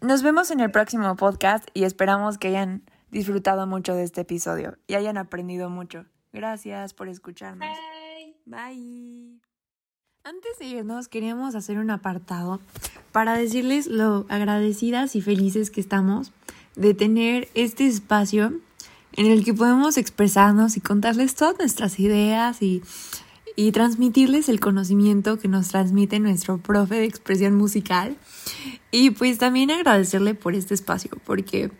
Nos 0.00 0.24
vemos 0.24 0.50
en 0.50 0.58
el 0.58 0.72
próximo 0.72 1.14
podcast 1.14 1.68
y 1.72 1.84
esperamos 1.84 2.38
que 2.38 2.48
hayan 2.48 2.82
disfrutado 3.12 3.68
mucho 3.68 3.94
de 3.94 4.02
este 4.02 4.22
episodio 4.22 4.76
y 4.88 4.94
hayan 4.94 5.16
aprendido 5.16 5.70
mucho. 5.70 6.04
Gracias 6.38 6.94
por 6.94 7.08
escucharnos. 7.08 7.68
Bye. 7.68 8.36
Bye. 8.46 9.40
Antes 10.22 10.56
de 10.60 10.66
irnos, 10.66 11.08
queríamos 11.08 11.56
hacer 11.56 11.78
un 11.78 11.90
apartado 11.90 12.60
para 13.10 13.36
decirles 13.36 13.88
lo 13.88 14.24
agradecidas 14.28 15.16
y 15.16 15.20
felices 15.20 15.72
que 15.72 15.80
estamos 15.80 16.30
de 16.76 16.94
tener 16.94 17.48
este 17.54 17.88
espacio 17.88 18.52
en 19.14 19.26
el 19.26 19.44
que 19.44 19.52
podemos 19.52 19.96
expresarnos 19.96 20.76
y 20.76 20.80
contarles 20.80 21.34
todas 21.34 21.58
nuestras 21.58 21.98
ideas 21.98 22.62
y, 22.62 22.82
y 23.56 23.72
transmitirles 23.72 24.48
el 24.48 24.60
conocimiento 24.60 25.40
que 25.40 25.48
nos 25.48 25.70
transmite 25.70 26.20
nuestro 26.20 26.58
profe 26.58 27.00
de 27.00 27.04
expresión 27.04 27.56
musical. 27.56 28.16
Y 28.92 29.10
pues 29.10 29.38
también 29.38 29.72
agradecerle 29.72 30.34
por 30.34 30.54
este 30.54 30.74
espacio, 30.74 31.10
porque 31.24 31.72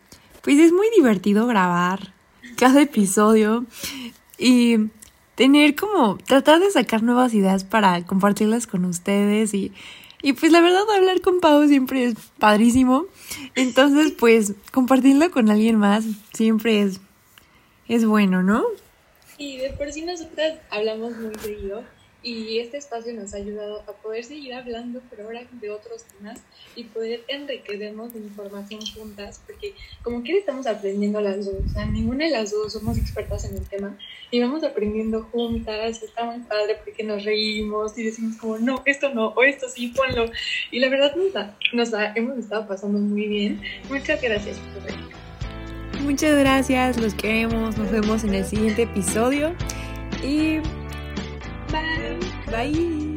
pues 0.43 0.59
es 0.59 0.73
muy 0.73 0.89
divertido 0.97 1.47
grabar 1.47 2.13
cada 2.57 2.83
episodio 2.83 3.65
y 4.39 4.77
tener 5.35 5.75
como 5.75 6.17
tratar 6.19 6.61
de 6.61 6.71
sacar 6.71 7.03
nuevas 7.03 7.35
ideas 7.35 7.65
para 7.65 8.05
compartirlas 8.07 8.67
con 8.67 8.85
ustedes 8.85 9.55
y, 9.55 9.73
y 10.23 10.33
pues 10.33 10.53
la 10.53 10.61
verdad 10.61 10.83
hablar 10.97 11.21
con 11.21 11.41
Pau 11.41 11.67
siempre 11.69 12.05
es 12.05 12.15
padrísimo. 12.39 13.07
Entonces 13.55 14.13
pues 14.13 14.55
compartirlo 14.73 15.31
con 15.31 15.51
alguien 15.51 15.77
más 15.77 16.05
siempre 16.33 16.83
es, 16.83 17.01
es 17.89 18.05
bueno, 18.05 18.43
¿no? 18.43 18.65
Y 19.37 19.59
de 19.59 19.71
por 19.71 19.93
sí 19.93 20.03
nosotras 20.03 20.59
hablamos 20.71 21.17
muy 21.17 21.35
seguido 21.37 21.85
y 22.23 22.59
este 22.59 22.79
espacio 22.79 23.13
nos 23.15 23.33
ha 23.33 23.37
ayudado 23.37 23.83
a 23.87 23.93
poder 23.93 24.25
seguir 24.25 24.53
hablando, 24.55 25.01
pero 25.09 25.25
ahora 25.25 25.43
de 25.53 25.71
otros 25.71 26.05
temas 26.05 26.41
y 26.75 26.85
poder 26.85 27.23
enriquecernos 27.29 28.13
de 28.13 28.21
información 28.21 28.81
juntas, 28.95 29.41
porque 29.47 29.75
como 30.03 30.23
que 30.25 30.37
estamos 30.37 30.67
aprendiendo 30.67 31.21
las 31.21 31.47
dos, 31.47 31.55
o 31.65 31.69
sea, 31.69 31.87
ninguna 31.87 32.25
de 32.25 32.33
las 32.33 32.51
dos 32.51 32.73
somos 32.73 32.99
expertas 32.99 33.45
en 33.45 33.57
el 33.57 33.65
tema 33.67 33.97
y 34.31 34.41
vamos 34.41 34.65
aprendiendo 34.65 35.23
juntas, 35.31 36.03
está 36.03 36.25
muy 36.25 36.41
padre 36.41 36.79
porque 36.85 37.05
nos 37.05 37.25
reímos 37.25 37.97
y 37.97 38.03
decimos 38.03 38.37
como, 38.37 38.59
no, 38.59 38.83
esto 38.85 39.15
no, 39.15 39.29
o 39.29 39.43
esto 39.43 39.69
sí, 39.69 39.89
ponlo. 39.89 40.31
Y 40.71 40.81
la 40.81 40.89
verdad 40.89 41.15
nos, 41.15 41.33
nos 41.73 42.01
hemos 42.15 42.39
estado 42.39 42.67
pasando 42.67 42.99
muy 42.99 43.27
bien. 43.27 43.63
Muchas 43.89 44.21
gracias 44.21 44.59
por 44.59 44.83
venir. 44.85 45.09
Muchas 46.03 46.39
gracias, 46.39 47.01
los 47.01 47.15
queremos, 47.15 47.77
nos 47.77 47.91
vemos 47.91 48.25
en 48.25 48.35
el 48.35 48.45
siguiente 48.45 48.83
episodio 48.83 49.55
y 50.23 50.59
Bye. 51.71 52.33
bye. 52.47 53.08